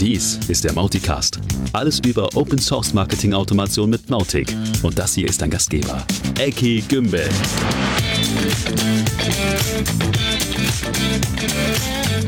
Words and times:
Dies 0.00 0.38
ist 0.48 0.62
der 0.62 0.74
Mauticast. 0.74 1.40
Alles 1.72 2.00
über 2.00 2.28
Open 2.36 2.58
Source 2.58 2.92
Marketing 2.92 3.32
Automation 3.32 3.88
mit 3.88 4.10
Mautic. 4.10 4.54
Und 4.82 4.98
das 4.98 5.14
hier 5.14 5.26
ist 5.26 5.40
dein 5.40 5.48
Gastgeber, 5.48 6.04
Eki 6.38 6.84
Gümbel. 6.86 7.26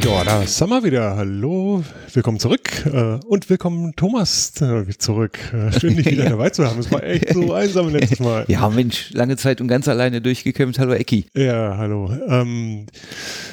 Ja, 0.09 0.25
da 0.25 0.43
sind 0.47 0.71
wir 0.71 0.83
wieder. 0.85 1.17
Hallo, 1.17 1.85
willkommen 2.15 2.41
zurück 2.41 2.71
äh, 2.87 3.19
und 3.27 3.49
willkommen 3.51 3.95
Thomas 3.95 4.53
äh, 4.61 4.85
zurück. 4.99 5.39
Äh, 5.53 5.79
schön, 5.79 5.97
dich 5.97 6.07
wieder 6.07 6.25
Ja. 6.25 6.31
dabei 6.31 6.51
zu 6.51 6.67
haben. 6.67 6.81
Es 6.81 6.91
war 6.91 7.03
echt 7.05 7.33
so 7.35 7.53
einsam 7.53 7.91
letztes 7.91 8.19
Mal. 8.19 8.45
Ja, 8.49 8.69
Mensch, 8.71 9.11
lange 9.13 9.37
Zeit 9.37 9.61
und 9.61 9.69
ganz 9.69 9.87
alleine 9.87 10.21
durchgekämpft. 10.21 10.79
Hallo 10.79 10.93
Ecki. 10.95 11.27
Ja, 11.35 11.77
hallo. 11.77 12.11
Ähm, 12.27 12.87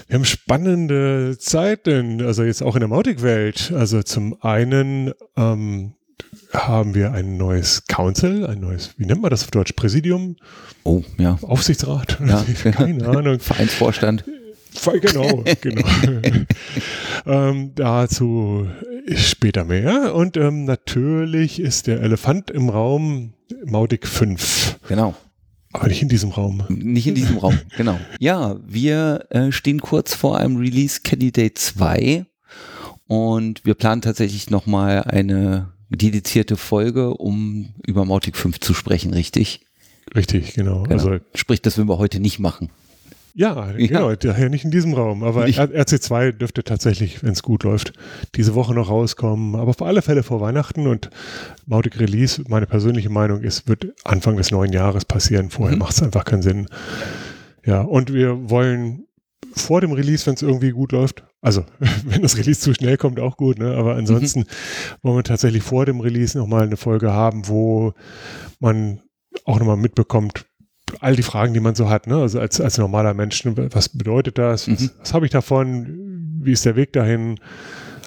wir 0.08 0.16
haben 0.16 0.26
spannende 0.26 1.38
Zeiten, 1.38 2.22
also 2.22 2.44
jetzt 2.44 2.64
auch 2.64 2.76
in 2.76 2.80
der 2.80 2.90
Mautic-Welt. 2.90 3.74
Also 3.76 4.02
zum 4.02 4.42
einen 4.42 5.12
ähm, 5.38 5.94
haben 6.54 6.96
wir 6.96 7.12
ein 7.12 7.38
neues 7.38 7.86
Council, 7.88 8.46
ein 8.48 8.62
neues, 8.62 8.92
wie 8.98 9.06
nennt 9.06 9.22
man 9.22 9.30
das 9.30 9.44
auf 9.44 9.52
Deutsch, 9.52 9.74
Präsidium, 9.74 10.38
Oh, 10.84 11.04
ja. 11.18 11.38
Aufsichtsrat, 11.42 12.18
Ja. 12.26 12.46
keine 12.72 13.08
Ahnung. 13.08 13.40
Vereinsvorstand. 13.42 14.24
Genau, 15.02 15.44
genau. 15.62 15.88
ähm, 17.26 17.72
dazu 17.76 18.68
später 19.16 19.64
mehr. 19.64 20.16
Und 20.16 20.38
ähm, 20.38 20.66
natürlich 20.66 21.60
ist 21.60 21.88
der 21.88 22.02
Elefant 22.02 22.52
im 22.52 22.70
Raum 22.70 23.34
Mautic 23.66 24.08
5. 24.08 24.80
Genau. 24.88 25.16
Aber 25.74 25.88
nicht 25.88 26.02
in 26.02 26.10
diesem 26.10 26.32
Raum. 26.32 26.64
Nicht 26.70 27.08
in 27.08 27.16
diesem 27.16 27.38
Raum. 27.38 27.60
Genau. 27.76 28.00
Ja, 28.20 28.58
wir 28.66 29.26
äh, 29.30 29.52
stehen 29.52 29.82
kurz 29.82 30.14
vor 30.14 30.38
einem 30.38 30.56
Release 30.56 31.02
Candidate 31.04 31.54
2 31.54 32.26
und 33.08 33.66
wir 33.66 33.74
planen 33.74 34.02
tatsächlich 34.02 34.50
nochmal 34.50 35.04
eine 35.04 35.74
dedizierte 35.90 36.56
Folge, 36.56 37.14
um 37.14 37.74
über 37.86 38.06
Mautic 38.06 38.38
5 38.38 38.60
zu 38.60 38.74
sprechen, 38.74 39.14
richtig? 39.14 39.66
Richtig, 40.16 40.54
genau. 40.54 40.84
Genau. 40.84 40.94
Also 40.94 41.20
Sprich, 41.34 41.62
das 41.62 41.78
würden 41.78 41.90
wir 41.90 41.98
heute 41.98 42.20
nicht 42.20 42.40
machen. 42.40 42.70
Ja, 43.38 43.72
genau, 43.74 44.16
daher 44.16 44.50
nicht 44.50 44.64
in 44.64 44.72
diesem 44.72 44.94
Raum. 44.94 45.24
Aber 45.24 45.46
R- 45.48 45.52
RC2 45.52 46.32
dürfte 46.32 46.64
tatsächlich, 46.64 47.22
wenn 47.22 47.34
es 47.34 47.44
gut 47.44 47.64
läuft, 47.64 47.92
diese 48.36 48.56
Woche 48.56 48.74
noch 48.74 48.90
rauskommen. 48.90 49.56
Aber 49.56 49.70
auf 49.72 49.82
alle 49.82 50.02
Fälle 50.02 50.24
vor 50.24 50.40
Weihnachten 50.42 50.88
und 50.88 51.10
Mautic 51.66 52.00
Release, 52.00 52.42
meine 52.48 52.66
persönliche 52.66 53.10
Meinung 53.10 53.42
ist, 53.42 53.68
wird 53.68 53.88
Anfang 54.06 54.38
des 54.38 54.52
neuen 54.52 54.72
Jahres 54.72 55.04
passieren. 55.06 55.50
Vorher 55.50 55.76
Mhm. 55.76 55.80
macht 55.80 55.94
es 55.94 56.02
einfach 56.04 56.24
keinen 56.24 56.42
Sinn. 56.44 56.68
Ja, 57.66 57.82
und 57.82 58.14
wir 58.14 58.50
wollen 58.50 59.06
vor 59.54 59.82
dem 59.82 59.92
Release, 59.92 60.26
wenn 60.26 60.34
es 60.36 60.42
irgendwie 60.42 60.72
gut 60.72 60.92
läuft, 60.92 61.24
also 61.42 61.66
wenn 62.06 62.22
das 62.22 62.38
Release 62.38 62.60
zu 62.62 62.74
schnell 62.74 62.98
kommt, 62.98 63.20
auch 63.20 63.38
gut, 63.38 63.60
ne? 63.60 63.76
aber 63.76 63.96
ansonsten 63.96 64.40
Mhm. 64.42 64.46
wollen 65.02 65.18
wir 65.18 65.24
tatsächlich 65.24 65.64
vor 65.64 65.86
dem 65.86 66.00
Release 66.00 66.38
nochmal 66.38 66.64
eine 66.64 66.78
Folge 66.78 67.12
haben, 67.12 67.48
wo 67.48 67.94
man 68.60 69.02
auch 69.46 69.60
nochmal 69.60 69.78
mitbekommt, 69.78 70.46
all 71.02 71.16
die 71.16 71.24
Fragen, 71.24 71.54
die 71.54 71.60
man 71.60 71.76
so 71.76 71.90
hat, 71.90 72.08
ne? 72.08 72.16
also 72.18 72.40
als, 72.40 72.60
als 72.62 72.78
normaler 72.78 73.14
Mensch, 73.14 73.44
ne? 73.46 73.54
was 73.72 73.90
bedeutet 73.90 74.38
das, 74.38 74.70
was, 74.70 74.82
Mhm. 74.82 74.90
was 75.00 75.14
habe 75.14 75.26
ich 75.26 75.32
davon, 75.32 75.88
wie 76.42 76.52
ist 76.52 76.66
der 76.66 76.76
Weg 76.76 76.94
dahin, 76.94 77.40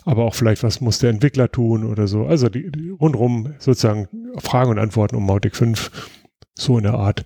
aber 0.05 0.25
auch 0.25 0.35
vielleicht, 0.35 0.63
was 0.63 0.81
muss 0.81 0.99
der 0.99 1.11
Entwickler 1.11 1.51
tun 1.51 1.85
oder 1.85 2.07
so, 2.07 2.27
also 2.27 2.49
die, 2.49 2.71
die 2.71 2.91
rundrum 2.91 3.55
sozusagen 3.59 4.09
Fragen 4.39 4.71
und 4.71 4.79
Antworten 4.79 5.17
um 5.17 5.27
Mautic 5.27 5.55
5, 5.57 5.91
so 6.61 6.77
in 6.77 6.83
der 6.85 6.95
Art, 6.95 7.25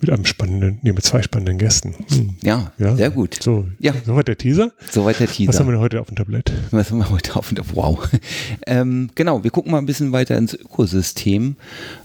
mit 0.00 0.10
einem 0.10 0.26
spannenden, 0.26 0.80
nee, 0.82 0.92
mit 0.92 1.04
zwei 1.04 1.22
spannenden 1.22 1.56
Gästen. 1.56 1.94
Hm. 2.10 2.34
Ja, 2.42 2.72
Ja. 2.78 2.96
sehr 2.96 3.10
gut. 3.10 3.38
So, 3.40 3.66
Ja. 3.78 3.94
soweit 4.04 4.26
der 4.26 4.36
Teaser. 4.36 4.72
Soweit 4.90 5.20
der 5.20 5.28
Was 5.28 5.36
Teaser. 5.36 5.58
haben 5.60 5.70
wir 5.70 5.78
heute 5.78 6.00
auf 6.00 6.08
dem 6.08 6.16
Tablett? 6.16 6.52
Was 6.72 6.90
haben 6.90 6.98
wir 6.98 7.08
heute 7.10 7.36
auf 7.36 7.48
der 7.54 7.64
Wow. 7.74 8.08
Ähm, 8.66 9.10
genau, 9.14 9.44
wir 9.44 9.50
gucken 9.52 9.70
mal 9.72 9.78
ein 9.78 9.86
bisschen 9.86 10.10
weiter 10.12 10.36
ins 10.36 10.54
Ökosystem. 10.54 11.56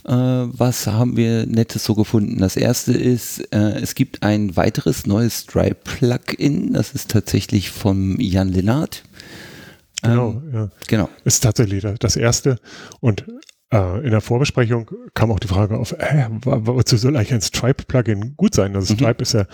Äh, 0.05 0.11
was 0.13 0.85
haben 0.87 1.17
wir 1.17 1.45
Nettes 1.47 1.83
so 1.83 1.95
gefunden? 1.95 2.37
Das 2.39 2.55
erste 2.55 2.93
ist, 2.93 3.39
äh, 3.51 3.79
es 3.81 3.95
gibt 3.95 4.21
ein 4.23 4.55
weiteres 4.55 5.05
neues 5.07 5.39
Stripe-Plugin. 5.41 6.73
Das 6.73 6.91
ist 6.93 7.09
tatsächlich 7.11 7.71
vom 7.71 8.19
Jan 8.19 8.49
Lennart. 8.49 9.03
Genau, 10.03 10.41
Ähm, 10.45 10.53
ja. 10.53 10.69
Genau. 10.87 11.09
Ist 11.25 11.41
tatsächlich 11.43 11.83
das- 11.99 12.15
erste. 12.15 12.59
Und 12.99 13.25
in 13.69 14.11
der 14.11 14.21
Vorbesprechung 14.21 14.89
kam 15.13 15.29
auch 15.29 15.39
die 15.39 15.47
Frage 15.49 15.77
auf, 15.77 15.91
äh, 15.91 16.27
wo- 16.41 16.75
wozu 16.77 16.95
soll 16.95 17.17
eigentlich 17.17 17.33
ein 17.33 17.41
Stripe-Plugin 17.41 18.35
gut 18.37 18.55
sein? 18.55 18.73
Also 18.75 18.93
Mhm. 18.93 18.97
Stripe 18.99 19.21
ist 19.21 19.33
ja 19.33 19.45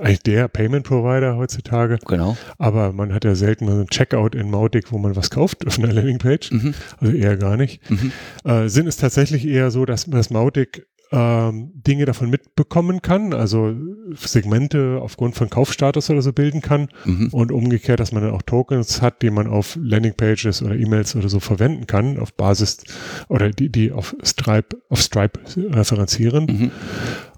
eigentlich 0.00 0.22
der 0.22 0.46
Payment-Provider 0.46 1.36
heutzutage. 1.36 1.98
Genau. 2.06 2.36
Aber 2.58 2.92
man 2.92 3.12
hat 3.12 3.24
ja 3.24 3.34
selten 3.34 3.64
mal 3.64 3.74
so 3.74 3.80
ein 3.80 3.88
Checkout 3.88 4.36
in 4.36 4.50
Mautic, 4.50 4.92
wo 4.92 4.98
man 4.98 5.16
was 5.16 5.30
kauft 5.30 5.66
auf 5.66 5.78
einer 5.78 5.92
Landingpage. 5.92 6.52
Mhm. 6.52 6.74
Also 6.98 7.12
eher 7.12 7.36
gar 7.36 7.56
nicht. 7.56 7.80
Mhm. 7.90 8.12
Äh, 8.44 8.68
Sinn 8.68 8.86
ist 8.86 9.00
tatsächlich 9.00 9.44
eher 9.46 9.72
so, 9.72 9.84
dass 9.84 10.04
das 10.04 10.30
Mautic 10.30 10.86
ähm, 11.12 11.72
Dinge 11.74 12.04
davon 12.04 12.30
mitbekommen 12.30 13.02
kann, 13.02 13.34
also 13.34 13.74
Segmente 14.14 14.98
aufgrund 15.02 15.34
von 15.34 15.50
Kaufstatus 15.50 16.08
oder 16.10 16.22
so 16.22 16.32
bilden 16.32 16.60
kann 16.60 16.88
Mhm. 17.04 17.28
und 17.32 17.50
umgekehrt, 17.52 17.98
dass 18.00 18.12
man 18.12 18.22
dann 18.22 18.32
auch 18.32 18.42
Tokens 18.42 19.02
hat, 19.02 19.22
die 19.22 19.30
man 19.30 19.46
auf 19.48 19.76
Landingpages 19.80 20.62
oder 20.62 20.76
E-Mails 20.76 21.16
oder 21.16 21.28
so 21.28 21.40
verwenden 21.40 21.86
kann, 21.86 22.18
auf 22.18 22.32
Basis 22.34 22.84
oder 23.28 23.50
die, 23.50 23.70
die 23.70 23.90
auf 23.92 24.14
Stripe, 24.22 24.76
auf 24.88 25.00
Stripe 25.00 25.40
referenzieren. 25.56 26.46
Mhm. 26.46 26.70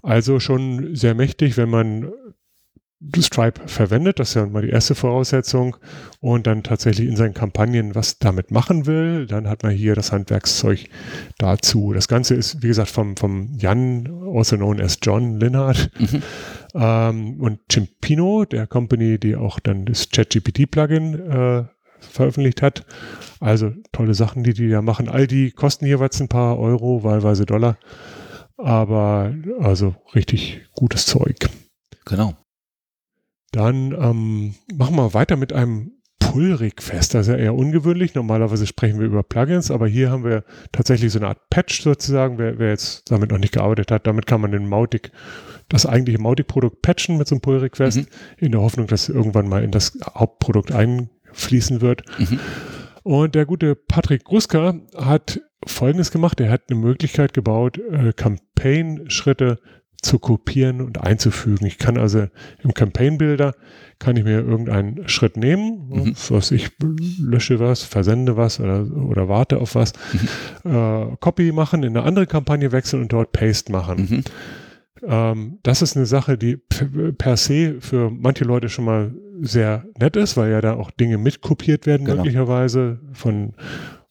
Also 0.03 0.39
schon 0.39 0.95
sehr 0.95 1.15
mächtig, 1.15 1.57
wenn 1.57 1.69
man 1.69 2.11
Stripe 3.21 3.61
verwendet, 3.67 4.19
das 4.19 4.29
ist 4.29 4.35
ja 4.35 4.45
mal 4.45 4.61
die 4.61 4.69
erste 4.69 4.95
Voraussetzung, 4.95 5.75
und 6.19 6.47
dann 6.47 6.63
tatsächlich 6.63 7.07
in 7.07 7.15
seinen 7.15 7.33
Kampagnen 7.33 7.95
was 7.95 8.17
damit 8.17 8.49
machen 8.51 8.85
will, 8.85 9.27
dann 9.27 9.49
hat 9.49 9.63
man 9.63 9.73
hier 9.73 9.93
das 9.95 10.11
Handwerkszeug 10.11 10.85
dazu. 11.37 11.93
Das 11.93 12.07
Ganze 12.07 12.35
ist, 12.35 12.63
wie 12.63 12.67
gesagt, 12.67 12.89
vom, 12.89 13.17
vom 13.17 13.49
Jan, 13.57 14.07
also 14.35 14.55
known 14.55 14.79
as 14.81 14.97
John 15.01 15.39
Linnhardt, 15.39 15.91
Mhm. 15.99 16.21
ähm, 16.75 17.41
und 17.41 17.59
Cimpino, 17.71 18.45
der 18.45 18.67
Company, 18.67 19.19
die 19.19 19.35
auch 19.35 19.59
dann 19.59 19.85
das 19.85 20.09
ChatGPT-Plugin 20.09 21.13
äh, 21.29 21.63
veröffentlicht 21.99 22.61
hat. 22.61 22.85
Also 23.39 23.71
tolle 23.91 24.13
Sachen, 24.13 24.43
die 24.43 24.53
die 24.53 24.69
da 24.69 24.81
machen. 24.81 25.07
All 25.09 25.27
die 25.27 25.51
kosten 25.51 25.85
jeweils 25.85 26.19
ein 26.21 26.27
paar 26.29 26.57
Euro, 26.59 27.03
wahlweise 27.03 27.45
Dollar. 27.45 27.77
Aber 28.57 29.33
also 29.59 29.95
richtig 30.15 30.61
gutes 30.73 31.05
Zeug. 31.05 31.49
Genau. 32.05 32.33
Dann 33.53 33.91
ähm, 33.93 34.55
machen 34.75 34.95
wir 34.95 35.13
weiter 35.13 35.37
mit 35.37 35.53
einem 35.53 35.91
Pull-Request. 36.19 37.13
Das 37.13 37.27
ist 37.27 37.31
ja 37.33 37.37
eher 37.37 37.53
ungewöhnlich. 37.53 38.15
Normalerweise 38.15 38.65
sprechen 38.65 38.99
wir 38.99 39.05
über 39.05 39.21
Plugins, 39.21 39.69
aber 39.69 39.87
hier 39.87 40.09
haben 40.09 40.23
wir 40.23 40.43
tatsächlich 40.71 41.11
so 41.13 41.19
eine 41.19 41.27
Art 41.27 41.49
Patch 41.51 41.81
sozusagen. 41.83 42.39
Wer, 42.39 42.57
wer 42.57 42.69
jetzt 42.69 43.11
damit 43.11 43.29
noch 43.31 43.37
nicht 43.37 43.53
gearbeitet 43.53 43.91
hat, 43.91 44.07
damit 44.07 44.25
kann 44.25 44.41
man 44.41 44.51
den 44.51 44.67
Mautic, 44.67 45.11
das 45.69 45.85
eigentliche 45.85 46.19
Mautic-Produkt 46.19 46.81
patchen 46.81 47.17
mit 47.17 47.27
so 47.27 47.35
einem 47.35 47.41
Pull-Request, 47.41 47.97
Mhm. 47.97 48.07
in 48.37 48.51
der 48.53 48.61
Hoffnung, 48.61 48.87
dass 48.87 49.07
irgendwann 49.09 49.47
mal 49.47 49.63
in 49.63 49.71
das 49.71 49.97
Hauptprodukt 50.15 50.71
einfließen 50.71 51.81
wird. 51.81 52.03
Mhm. 52.17 52.39
Und 53.03 53.35
der 53.35 53.45
gute 53.45 53.75
Patrick 53.75 54.23
Gruska 54.23 54.75
hat 54.95 55.41
Folgendes 55.67 56.09
gemacht. 56.09 56.39
Er 56.41 56.49
hat 56.49 56.63
eine 56.69 56.79
Möglichkeit 56.79 57.33
gebaut, 57.33 57.77
äh, 57.77 58.13
Campaign-Schritte 58.13 59.59
zu 60.03 60.19
kopieren 60.19 60.81
und 60.81 61.01
einzufügen. 61.01 61.65
Ich 61.65 61.77
kann 61.79 61.97
also 61.97 62.27
im 62.63 62.73
Campaign-Builder 62.73 63.55
kann 63.99 64.17
ich 64.17 64.23
mir 64.25 64.41
irgendeinen 64.41 65.07
Schritt 65.07 65.37
nehmen, 65.37 65.87
Mhm. 65.89 66.13
so 66.15 66.35
was 66.35 66.51
ich 66.51 66.69
lösche 67.19 67.59
was, 67.59 67.83
versende 67.83 68.35
was 68.37 68.59
oder, 68.59 68.85
oder 68.95 69.29
warte 69.29 69.59
auf 69.59 69.75
was, 69.75 69.93
äh, 70.65 71.05
Copy 71.19 71.51
machen, 71.51 71.83
in 71.83 71.95
eine 71.95 72.05
andere 72.05 72.27
Kampagne 72.27 72.71
wechseln 72.71 73.01
und 73.03 73.13
dort 73.13 73.31
Paste 73.31 73.71
machen. 73.71 74.07
Mhm. 74.09 74.23
Ähm, 75.05 75.59
das 75.63 75.81
ist 75.81 75.95
eine 75.97 76.05
Sache, 76.05 76.37
die 76.37 76.57
per, 76.57 76.87
per 77.13 77.37
se 77.37 77.75
für 77.79 78.09
manche 78.09 78.43
Leute 78.45 78.69
schon 78.69 78.85
mal 78.85 79.13
sehr 79.41 79.85
nett 79.99 80.15
ist, 80.15 80.37
weil 80.37 80.51
ja 80.51 80.61
da 80.61 80.73
auch 80.75 80.91
Dinge 80.91 81.17
mitkopiert 81.17 81.85
werden, 81.85 82.05
Genau. 82.05 82.17
möglicherweise 82.17 82.99
von, 83.13 83.53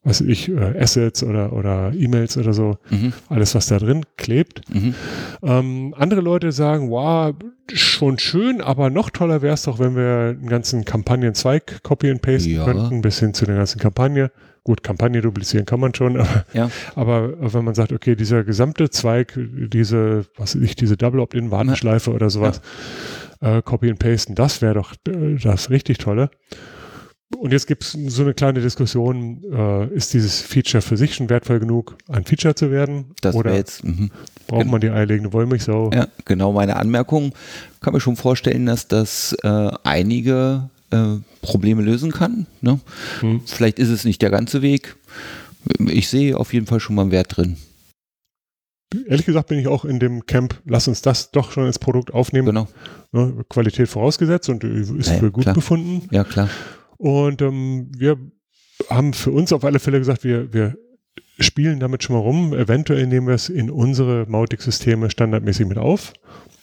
was 0.04 0.20
weiß 0.20 0.28
ich, 0.28 0.48
äh, 0.48 0.78
Assets 0.80 1.22
oder, 1.22 1.52
oder 1.52 1.92
E-Mails 1.94 2.36
oder 2.36 2.52
so, 2.52 2.76
Mhm. 2.90 3.12
alles, 3.28 3.54
was 3.54 3.66
da 3.68 3.78
drin 3.78 4.04
klebt. 4.16 4.62
Mhm. 4.72 4.94
Ähm, 5.42 5.94
andere 5.96 6.20
Leute 6.20 6.50
sagen, 6.52 6.90
wow, 6.90 7.34
schon 7.72 8.18
schön, 8.18 8.60
aber 8.60 8.90
noch 8.90 9.10
toller 9.10 9.42
wäre 9.42 9.54
es 9.54 9.62
doch, 9.62 9.78
wenn 9.78 9.94
wir 9.94 10.36
einen 10.38 10.48
ganzen 10.48 10.84
Kampagnenzweig 10.84 11.82
copy 11.82 12.10
and 12.10 12.20
paste 12.22 12.50
Ja. 12.50 12.64
könnten, 12.64 13.00
bis 13.00 13.20
hin 13.20 13.32
zu 13.34 13.46
der 13.46 13.56
ganzen 13.56 13.78
Kampagne. 13.78 14.30
Gut, 14.64 14.84
Kampagne 14.84 15.20
duplizieren 15.22 15.66
kann 15.66 15.80
man 15.80 15.94
schon, 15.94 16.16
aber, 16.20 16.44
Ja. 16.52 16.68
aber 16.96 17.52
wenn 17.54 17.64
man 17.64 17.74
sagt, 17.74 17.92
okay, 17.92 18.14
dieser 18.16 18.44
gesamte 18.44 18.90
Zweig, 18.90 19.38
diese, 19.38 20.26
was 20.36 20.54
weiß 20.56 20.62
ich, 20.62 20.74
diese 20.76 20.96
Double 20.96 21.20
Opt-in-Warteschleife 21.20 22.12
oder 22.12 22.28
sowas, 22.30 22.60
äh, 23.40 23.62
copy 23.62 23.90
and 23.90 23.98
pasten, 23.98 24.34
das 24.34 24.62
wäre 24.62 24.74
doch 24.74 24.94
äh, 25.08 25.36
das 25.42 25.70
richtig 25.70 25.98
tolle. 25.98 26.30
Und 27.38 27.52
jetzt 27.52 27.66
gibt 27.66 27.82
es 27.82 27.92
so 27.92 28.22
eine 28.22 28.34
kleine 28.34 28.60
Diskussion, 28.60 29.42
äh, 29.52 29.86
ist 29.94 30.14
dieses 30.14 30.40
Feature 30.40 30.82
für 30.82 30.96
sich 30.96 31.14
schon 31.14 31.28
wertvoll 31.28 31.58
genug, 31.58 31.96
ein 32.08 32.24
Feature 32.24 32.54
zu 32.54 32.70
werden? 32.70 33.06
Das 33.20 33.34
oder 33.34 33.54
jetzt. 33.54 33.84
Mhm. 33.84 34.10
braucht 34.46 34.66
man 34.66 34.80
die 34.80 34.90
eierlegende 34.90 35.32
Wollmilchsau? 35.32 35.90
Ja, 35.92 36.06
genau 36.24 36.52
meine 36.52 36.76
Anmerkung. 36.76 37.32
Kann 37.80 37.94
mir 37.94 38.00
schon 38.00 38.16
vorstellen, 38.16 38.66
dass 38.66 38.86
das 38.86 39.36
äh, 39.42 39.70
einige 39.82 40.70
äh, 40.90 41.16
Probleme 41.40 41.82
lösen 41.82 42.12
kann. 42.12 42.46
Ne? 42.60 42.78
Hm. 43.20 43.40
Vielleicht 43.46 43.78
ist 43.78 43.88
es 43.88 44.04
nicht 44.04 44.22
der 44.22 44.30
ganze 44.30 44.62
Weg. 44.62 44.96
Ich 45.86 46.08
sehe 46.08 46.36
auf 46.36 46.52
jeden 46.52 46.66
Fall 46.66 46.80
schon 46.80 46.94
mal 46.94 47.02
einen 47.02 47.10
Wert 47.10 47.36
drin. 47.36 47.56
Ehrlich 49.06 49.26
gesagt 49.26 49.48
bin 49.48 49.58
ich 49.58 49.68
auch 49.68 49.84
in 49.84 49.98
dem 49.98 50.26
Camp, 50.26 50.60
lass 50.66 50.86
uns 50.86 51.02
das 51.02 51.30
doch 51.30 51.50
schon 51.50 51.66
ins 51.66 51.78
Produkt 51.78 52.12
aufnehmen. 52.12 52.46
Genau. 52.46 52.68
Ne, 53.12 53.44
Qualität 53.48 53.88
vorausgesetzt 53.88 54.48
und 54.48 54.64
ist 54.64 55.08
ja, 55.08 55.14
für 55.14 55.30
gut 55.30 55.44
klar. 55.44 55.54
befunden. 55.54 56.08
Ja, 56.10 56.24
klar. 56.24 56.48
Und 57.02 57.42
ähm, 57.42 57.90
wir 57.98 58.16
haben 58.88 59.12
für 59.12 59.32
uns 59.32 59.52
auf 59.52 59.64
alle 59.64 59.80
Fälle 59.80 59.98
gesagt, 59.98 60.22
wir, 60.22 60.52
wir 60.52 60.76
spielen 61.40 61.80
damit 61.80 62.04
schon 62.04 62.14
mal 62.14 62.22
rum. 62.22 62.54
Eventuell 62.54 63.08
nehmen 63.08 63.26
wir 63.26 63.34
es 63.34 63.48
in 63.48 63.72
unsere 63.72 64.24
Mautic-Systeme 64.28 65.10
standardmäßig 65.10 65.66
mit 65.66 65.78
auf. 65.78 66.12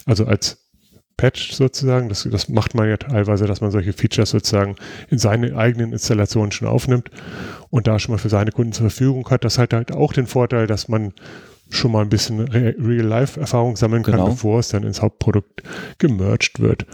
Also 0.05 0.25
als 0.25 0.69
Patch 1.17 1.51
sozusagen. 1.51 2.07
Das, 2.07 2.25
das 2.31 2.47
macht 2.47 2.73
man 2.73 2.87
ja 2.87 2.95
teilweise, 2.95 3.47
dass 3.47 3.59
man 3.59 3.71
solche 3.71 3.91
Features 3.91 4.29
sozusagen 4.29 4.77
in 5.09 5.17
seine 5.17 5.57
eigenen 5.57 5.91
Installationen 5.91 6.53
schon 6.53 6.69
aufnimmt 6.69 7.11
und 7.69 7.87
da 7.87 7.99
schon 7.99 8.13
mal 8.13 8.17
für 8.17 8.29
seine 8.29 8.53
Kunden 8.53 8.71
zur 8.71 8.89
Verfügung 8.89 9.29
hat. 9.29 9.43
Das 9.43 9.57
hat 9.57 9.73
halt 9.73 9.91
auch 9.91 10.13
den 10.13 10.25
Vorteil, 10.25 10.67
dass 10.67 10.87
man 10.87 11.11
schon 11.69 11.91
mal 11.91 12.01
ein 12.01 12.09
bisschen 12.09 12.39
Real-Life-Erfahrung 12.39 13.75
sammeln 13.75 14.03
kann, 14.03 14.13
genau. 14.13 14.29
bevor 14.29 14.59
es 14.59 14.69
dann 14.69 14.83
ins 14.83 15.01
Hauptprodukt 15.01 15.63
gemerged 15.97 16.61
wird. 16.61 16.85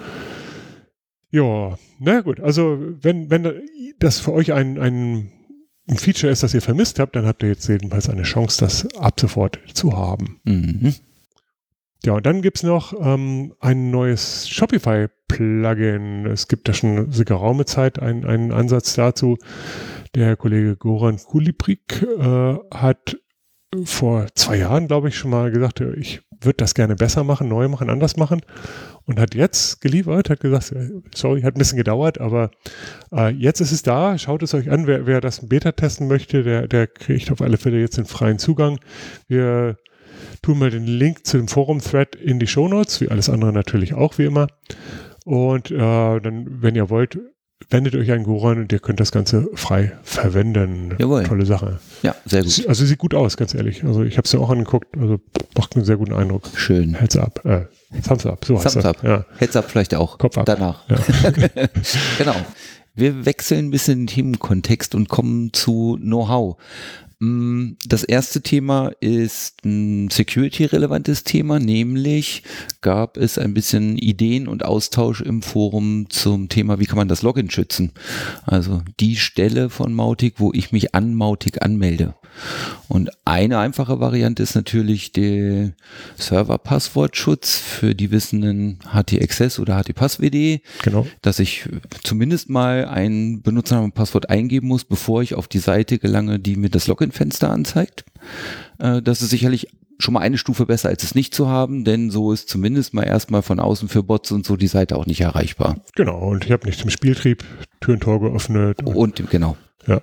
Ja, 1.31 1.77
na 1.99 2.21
gut, 2.21 2.39
also 2.39 2.77
wenn, 3.01 3.29
wenn 3.29 3.61
das 3.99 4.19
für 4.19 4.33
euch 4.33 4.53
ein, 4.53 4.79
ein, 4.79 5.31
Feature 5.97 6.31
ist, 6.31 6.41
das 6.41 6.53
ihr 6.53 6.61
vermisst 6.61 6.97
habt, 6.97 7.15
dann 7.15 7.25
habt 7.25 7.43
ihr 7.43 7.49
jetzt 7.49 7.67
jedenfalls 7.67 8.09
eine 8.09 8.23
Chance, 8.23 8.59
das 8.59 8.87
ab 8.95 9.19
sofort 9.19 9.59
zu 9.73 9.95
haben. 9.95 10.39
Mhm. 10.43 10.95
Ja, 12.03 12.13
und 12.13 12.25
dann 12.25 12.41
gibt 12.41 12.57
es 12.57 12.63
noch 12.63 12.93
ähm, 12.99 13.53
ein 13.59 13.91
neues 13.91 14.47
Shopify-Plugin. 14.49 16.25
Es 16.27 16.47
gibt 16.47 16.67
da 16.67 16.73
schon 16.73 17.11
eine 17.11 17.25
geraume 17.25 17.65
Zeit 17.65 17.99
einen, 17.99 18.25
einen 18.25 18.51
Ansatz 18.51 18.93
dazu. 18.93 19.37
Der 20.13 20.35
Kollege 20.37 20.75
Goran 20.75 21.17
Kulibrik 21.17 22.03
äh, 22.03 22.55
hat 22.71 23.17
vor 23.83 24.27
zwei 24.35 24.57
Jahren, 24.57 24.87
glaube 24.87 25.09
ich, 25.09 25.17
schon 25.17 25.31
mal 25.31 25.51
gesagt, 25.51 25.81
ich 25.81 26.21
würde 26.41 26.57
das 26.57 26.73
gerne 26.73 26.95
besser 26.95 27.23
machen, 27.23 27.47
neu 27.47 27.67
machen, 27.67 27.89
anders 27.89 28.17
machen. 28.17 28.41
Und 29.03 29.19
hat 29.19 29.35
jetzt 29.35 29.81
geliefert, 29.81 30.29
hat 30.29 30.39
gesagt, 30.39 30.73
sorry, 31.13 31.41
hat 31.41 31.55
ein 31.55 31.59
bisschen 31.59 31.77
gedauert, 31.77 32.19
aber 32.19 32.51
äh, 33.11 33.29
jetzt 33.29 33.61
ist 33.61 33.71
es 33.71 33.83
da. 33.83 34.17
Schaut 34.17 34.43
es 34.43 34.53
euch 34.53 34.71
an. 34.71 34.87
Wer, 34.87 35.05
wer 35.05 35.21
das 35.21 35.47
Beta 35.47 35.71
testen 35.71 36.07
möchte, 36.07 36.43
der, 36.43 36.67
der 36.67 36.87
kriegt 36.87 37.31
auf 37.31 37.41
alle 37.41 37.57
Fälle 37.57 37.79
jetzt 37.79 37.97
den 37.97 38.05
freien 38.05 38.39
Zugang. 38.39 38.79
Wir 39.27 39.77
tun 40.41 40.59
mal 40.59 40.71
den 40.71 40.85
Link 40.87 41.25
zu 41.25 41.37
dem 41.37 41.47
Forum-Thread 41.47 42.15
in 42.15 42.39
die 42.39 42.47
Show 42.47 42.67
Notes, 42.67 43.01
wie 43.01 43.09
alles 43.09 43.29
andere 43.29 43.53
natürlich 43.53 43.93
auch, 43.93 44.17
wie 44.17 44.25
immer. 44.25 44.47
Und 45.25 45.71
äh, 45.71 45.77
dann, 45.77 46.61
wenn 46.61 46.75
ihr 46.75 46.89
wollt, 46.89 47.19
wendet 47.69 47.95
euch 47.95 48.11
an 48.11 48.23
Goran 48.23 48.59
und 48.59 48.71
ihr 48.71 48.79
könnt 48.79 48.99
das 48.99 49.11
Ganze 49.11 49.49
frei 49.53 49.93
verwenden. 50.03 50.95
Jawohl. 50.99 51.23
Tolle 51.23 51.45
Sache. 51.45 51.79
Ja, 52.03 52.15
sehr 52.25 52.43
gut. 52.43 52.65
Also 52.67 52.85
sieht 52.85 52.99
gut 52.99 53.13
aus, 53.13 53.37
ganz 53.37 53.53
ehrlich. 53.53 53.83
Also 53.83 54.03
ich 54.03 54.17
habe 54.17 54.25
es 54.25 54.31
ja 54.31 54.39
auch 54.39 54.49
angeguckt, 54.49 54.97
also 54.97 55.19
macht 55.57 55.75
einen 55.75 55.85
sehr 55.85 55.97
guten 55.97 56.13
Eindruck. 56.13 56.43
Schön. 56.55 56.95
Heads 56.95 57.17
up. 57.17 57.43
Äh, 57.45 57.65
Thumbs 58.01 58.25
up, 58.25 58.45
so 58.45 58.55
Thumbs 58.55 58.75
heißt 58.75 58.85
up. 58.85 59.03
Ja. 59.03 59.25
Heads 59.37 59.55
up 59.55 59.69
vielleicht 59.69 59.95
auch. 59.95 60.17
Kopf 60.17 60.37
ab. 60.37 60.45
Danach. 60.45 60.83
Ja. 60.89 60.97
genau. 62.17 62.35
Wir 62.93 63.25
wechseln 63.25 63.67
ein 63.67 63.71
bisschen 63.71 63.99
den 63.99 64.07
Themenkontext 64.07 64.95
und 64.95 65.09
kommen 65.09 65.51
zu 65.51 65.97
Know-how. 66.01 66.57
Mm, 67.19 67.73
das 67.85 68.03
erste 68.03 68.41
Thema 68.41 68.91
ist 68.99 69.63
ein 69.63 70.09
security-relevantes 70.09 71.23
Thema, 71.23 71.59
nämlich 71.59 72.43
gab 72.81 73.17
es 73.17 73.37
ein 73.37 73.53
bisschen 73.53 73.97
Ideen 73.97 74.47
und 74.47 74.65
Austausch 74.65 75.21
im 75.21 75.41
Forum 75.41 76.09
zum 76.09 76.49
Thema, 76.49 76.79
wie 76.79 76.85
kann 76.85 76.97
man 76.97 77.07
das 77.07 77.21
Login 77.21 77.49
schützen? 77.49 77.91
Also 78.45 78.81
die 78.99 79.15
Stelle 79.15 79.69
von 79.69 79.93
Mautic, 79.93 80.35
wo 80.37 80.51
ich 80.53 80.71
mich 80.71 80.93
an 80.93 81.15
Mautic 81.15 81.61
anmelde. 81.61 82.15
Und 82.87 83.11
eine 83.25 83.59
einfache 83.59 83.99
Variante 83.99 84.43
ist 84.43 84.55
natürlich 84.55 85.11
der 85.11 85.71
Server-Passwortschutz 86.17 87.57
für 87.57 87.95
die 87.95 88.11
wissenden 88.11 88.79
HT-Access 88.93 89.59
oder 89.59 89.81
HT-Pass-WD, 89.81 90.61
genau. 90.83 91.07
dass 91.21 91.39
ich 91.39 91.67
zumindest 92.03 92.49
mal 92.49 92.85
ein 92.85 93.41
Benutzernamen 93.41 93.91
und 93.91 93.95
Passwort 93.95 94.29
eingeben 94.29 94.67
muss, 94.67 94.83
bevor 94.83 95.21
ich 95.21 95.35
auf 95.35 95.47
die 95.47 95.59
Seite 95.59 95.99
gelange, 95.99 96.39
die 96.39 96.55
mir 96.55 96.69
das 96.69 96.87
Login-Fenster 96.87 97.49
anzeigt. 97.49 98.05
Äh, 98.79 99.01
das 99.01 99.21
ist 99.21 99.29
sicherlich 99.29 99.67
schon 99.97 100.13
mal 100.13 100.19
eine 100.21 100.37
Stufe 100.37 100.65
besser, 100.65 100.89
als 100.89 101.03
es 101.03 101.15
nicht 101.15 101.33
zu 101.33 101.47
haben, 101.47 101.85
denn 101.85 102.09
so 102.11 102.31
ist 102.31 102.49
zumindest 102.49 102.93
mal 102.93 103.03
erstmal 103.03 103.41
von 103.41 103.59
außen 103.59 103.87
für 103.87 104.03
Bots 104.03 104.31
und 104.31 104.45
so 104.45 104.57
die 104.57 104.67
Seite 104.67 104.97
auch 104.97 105.05
nicht 105.05 105.21
erreichbar. 105.21 105.77
Genau, 105.95 106.19
und 106.19 106.45
ich 106.45 106.51
habe 106.51 106.67
nicht 106.67 106.83
im 106.83 106.89
Spieltrieb 106.89 107.43
Tür 107.79 107.95
und 107.95 108.01
Tor 108.01 108.19
geöffnet. 108.19 108.83
Und, 108.83 109.19
und 109.19 109.29
genau. 109.29 109.57
Ja, 109.87 110.01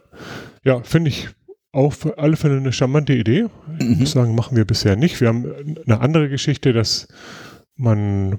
ja 0.64 0.82
finde 0.82 1.10
ich 1.10 1.28
auch 1.72 1.94
für 1.94 2.18
alle 2.18 2.36
Fälle 2.36 2.58
eine 2.58 2.72
charmante 2.72 3.14
Idee. 3.14 3.46
Ich 3.78 3.88
mhm. 3.88 3.98
muss 3.98 4.12
sagen, 4.12 4.34
machen 4.34 4.56
wir 4.56 4.66
bisher 4.66 4.96
nicht. 4.96 5.20
Wir 5.20 5.28
haben 5.28 5.46
eine 5.86 6.00
andere 6.00 6.28
Geschichte, 6.28 6.72
dass 6.72 7.08
man 7.76 8.38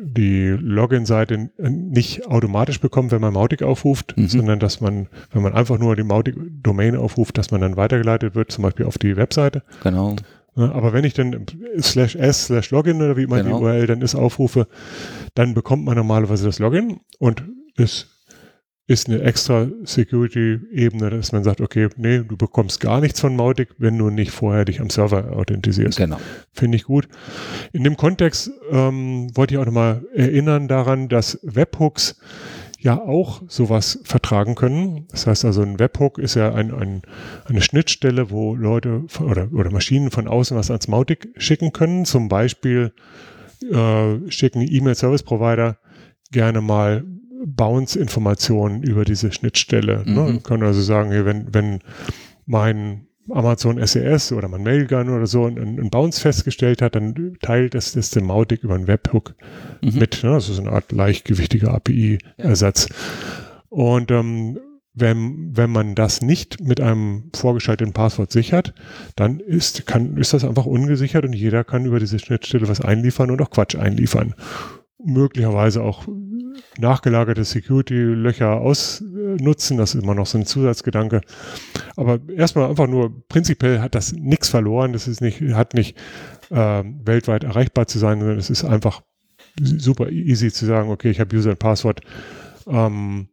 die 0.00 0.46
Login-Seite 0.48 1.50
nicht 1.58 2.26
automatisch 2.28 2.80
bekommt, 2.80 3.10
wenn 3.10 3.20
man 3.20 3.34
Mautic 3.34 3.64
aufruft, 3.64 4.16
mhm. 4.16 4.28
sondern 4.28 4.60
dass 4.60 4.80
man, 4.80 5.08
wenn 5.32 5.42
man 5.42 5.54
einfach 5.54 5.78
nur 5.78 5.96
die 5.96 6.04
Mautic-Domain 6.04 6.96
aufruft, 6.96 7.36
dass 7.36 7.50
man 7.50 7.60
dann 7.60 7.76
weitergeleitet 7.76 8.36
wird, 8.36 8.52
zum 8.52 8.62
Beispiel 8.62 8.86
auf 8.86 8.96
die 8.96 9.16
Webseite. 9.16 9.64
Genau. 9.82 10.14
Aber 10.54 10.92
wenn 10.92 11.04
ich 11.04 11.14
dann 11.14 11.46
slash 11.80 12.16
s 12.16 12.46
slash 12.46 12.70
Login 12.70 12.96
oder 12.96 13.16
wie 13.16 13.24
immer 13.24 13.42
genau. 13.42 13.58
die 13.58 13.64
URL 13.64 13.86
dann 13.86 14.02
ist 14.02 14.14
aufrufe, 14.14 14.66
dann 15.34 15.54
bekommt 15.54 15.84
man 15.84 15.96
normalerweise 15.96 16.46
das 16.46 16.58
Login 16.58 17.00
und 17.18 17.44
ist 17.76 18.08
ist 18.88 19.08
eine 19.08 19.20
extra 19.20 19.68
Security-Ebene, 19.84 21.10
dass 21.10 21.32
man 21.32 21.44
sagt, 21.44 21.60
okay, 21.60 21.88
nee, 21.98 22.20
du 22.26 22.38
bekommst 22.38 22.80
gar 22.80 23.02
nichts 23.02 23.20
von 23.20 23.36
Mautic, 23.36 23.68
wenn 23.76 23.98
du 23.98 24.08
nicht 24.08 24.30
vorher 24.30 24.64
dich 24.64 24.80
am 24.80 24.88
Server 24.88 25.36
authentisierst. 25.36 25.98
Genau. 25.98 26.18
Finde 26.54 26.76
ich 26.76 26.84
gut. 26.84 27.06
In 27.72 27.84
dem 27.84 27.98
Kontext 27.98 28.50
ähm, 28.72 29.28
wollte 29.36 29.54
ich 29.54 29.58
auch 29.58 29.66
nochmal 29.66 30.06
erinnern 30.14 30.68
daran, 30.68 31.10
dass 31.10 31.38
Webhooks 31.42 32.18
ja 32.80 32.98
auch 32.98 33.42
sowas 33.46 34.00
vertragen 34.04 34.54
können. 34.54 35.06
Das 35.10 35.26
heißt 35.26 35.44
also, 35.44 35.60
ein 35.60 35.78
Webhook 35.78 36.18
ist 36.18 36.34
ja 36.34 36.54
ein, 36.54 36.72
ein, 36.72 37.02
eine 37.44 37.60
Schnittstelle, 37.60 38.30
wo 38.30 38.54
Leute 38.54 39.04
oder, 39.20 39.52
oder 39.52 39.70
Maschinen 39.70 40.10
von 40.10 40.26
außen 40.26 40.56
was 40.56 40.70
ans 40.70 40.88
Mautic 40.88 41.28
schicken 41.36 41.74
können. 41.74 42.06
Zum 42.06 42.28
Beispiel 42.28 42.92
äh, 43.70 44.30
schicken 44.30 44.62
E-Mail-Service-Provider 44.62 45.76
gerne 46.30 46.62
mal 46.62 47.04
Bounce-Informationen 47.44 48.82
über 48.82 49.04
diese 49.04 49.32
Schnittstelle. 49.32 50.04
Ne? 50.04 50.20
Mhm. 50.20 50.34
Ne? 50.34 50.40
können 50.40 50.62
also 50.62 50.80
sagen, 50.80 51.10
wenn, 51.10 51.52
wenn 51.52 51.80
mein 52.46 53.06
Amazon 53.30 53.84
SES 53.84 54.32
oder 54.32 54.48
mein 54.48 54.62
Mailgun 54.62 55.10
oder 55.10 55.26
so 55.26 55.44
einen, 55.44 55.58
einen 55.58 55.90
Bounce 55.90 56.20
festgestellt 56.20 56.82
hat, 56.82 56.94
dann 56.94 57.36
teilt 57.42 57.74
es 57.74 57.92
das 57.92 58.10
den 58.10 58.24
Mautic 58.24 58.64
über 58.64 58.74
einen 58.74 58.86
Webhook 58.86 59.34
mhm. 59.82 59.98
mit. 59.98 60.22
Ne? 60.22 60.30
Das 60.30 60.48
ist 60.48 60.58
eine 60.58 60.72
Art 60.72 60.92
leichtgewichtiger 60.92 61.74
API-Ersatz. 61.74 62.88
Ja. 62.88 62.96
Und 63.68 64.10
ähm, 64.10 64.58
wenn, 64.94 65.56
wenn 65.56 65.70
man 65.70 65.94
das 65.94 66.22
nicht 66.22 66.60
mit 66.60 66.80
einem 66.80 67.30
vorgeschalteten 67.34 67.92
Passwort 67.92 68.32
sichert, 68.32 68.74
dann 69.14 69.40
ist, 69.40 69.86
kann, 69.86 70.16
ist 70.16 70.32
das 70.32 70.44
einfach 70.44 70.66
ungesichert 70.66 71.24
und 71.24 71.34
jeder 71.34 71.64
kann 71.64 71.84
über 71.84 72.00
diese 72.00 72.18
Schnittstelle 72.18 72.68
was 72.68 72.80
einliefern 72.80 73.30
und 73.30 73.40
auch 73.40 73.50
Quatsch 73.50 73.76
einliefern. 73.76 74.34
Möglicherweise 75.04 75.82
auch 75.82 76.08
nachgelagerte 76.78 77.44
Security-Löcher 77.44 78.60
ausnutzen. 78.60 79.76
Das 79.76 79.94
ist 79.94 80.02
immer 80.02 80.14
noch 80.14 80.26
so 80.26 80.38
ein 80.38 80.46
Zusatzgedanke. 80.46 81.20
Aber 81.96 82.20
erstmal 82.34 82.70
einfach 82.70 82.86
nur, 82.86 83.26
prinzipiell 83.28 83.80
hat 83.80 83.94
das 83.94 84.12
nichts 84.12 84.48
verloren. 84.48 84.92
Das 84.92 85.08
ist 85.08 85.20
nicht, 85.20 85.40
hat 85.54 85.74
nicht 85.74 85.96
äh, 86.50 86.82
weltweit 86.84 87.44
erreichbar 87.44 87.86
zu 87.86 87.98
sein, 87.98 88.18
sondern 88.18 88.38
es 88.38 88.50
ist 88.50 88.64
einfach 88.64 89.02
super 89.60 90.10
easy 90.10 90.52
zu 90.52 90.66
sagen, 90.66 90.90
okay, 90.90 91.10
ich 91.10 91.20
habe 91.20 91.34
User 91.36 91.50
und 91.50 91.58
Passwort. 91.58 92.00
Ähm, 92.66 93.28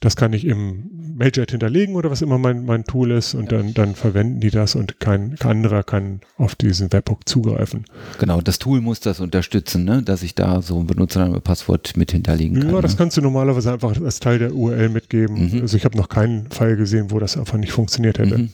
das 0.00 0.16
kann 0.16 0.32
ich 0.32 0.46
im 0.46 0.90
Mailjet 1.16 1.52
hinterlegen 1.52 1.94
oder 1.94 2.10
was 2.10 2.22
immer 2.22 2.38
mein, 2.38 2.66
mein 2.66 2.84
Tool 2.84 3.12
ist 3.12 3.34
und 3.34 3.52
dann, 3.52 3.72
dann 3.74 3.94
verwenden 3.94 4.40
die 4.40 4.50
das 4.50 4.74
und 4.74 5.00
kein, 5.00 5.36
kein 5.36 5.58
anderer 5.58 5.82
kann 5.82 6.20
auf 6.36 6.54
diesen 6.54 6.92
Webhook 6.92 7.28
zugreifen. 7.28 7.84
Genau, 8.18 8.40
das 8.40 8.58
Tool 8.58 8.80
muss 8.80 9.00
das 9.00 9.20
unterstützen, 9.20 9.84
ne? 9.84 10.02
dass 10.02 10.22
ich 10.22 10.34
da 10.34 10.60
so 10.60 10.78
ein 10.80 10.86
Benutzername, 10.86 11.40
Passwort 11.40 11.96
mit 11.96 12.12
hinterlegen 12.12 12.60
kann. 12.60 12.74
Ja, 12.74 12.80
das 12.80 12.92
ne? 12.92 12.98
kannst 12.98 13.16
du 13.16 13.20
normalerweise 13.20 13.72
einfach 13.72 14.00
als 14.00 14.20
Teil 14.20 14.38
der 14.38 14.54
URL 14.54 14.88
mitgeben. 14.88 15.52
Mhm. 15.52 15.60
Also 15.62 15.76
ich 15.76 15.84
habe 15.84 15.96
noch 15.96 16.08
keinen 16.08 16.50
Fall 16.50 16.76
gesehen, 16.76 17.10
wo 17.10 17.18
das 17.18 17.36
einfach 17.36 17.56
nicht 17.56 17.72
funktioniert 17.72 18.18
hätte. 18.18 18.38
Mhm. 18.38 18.48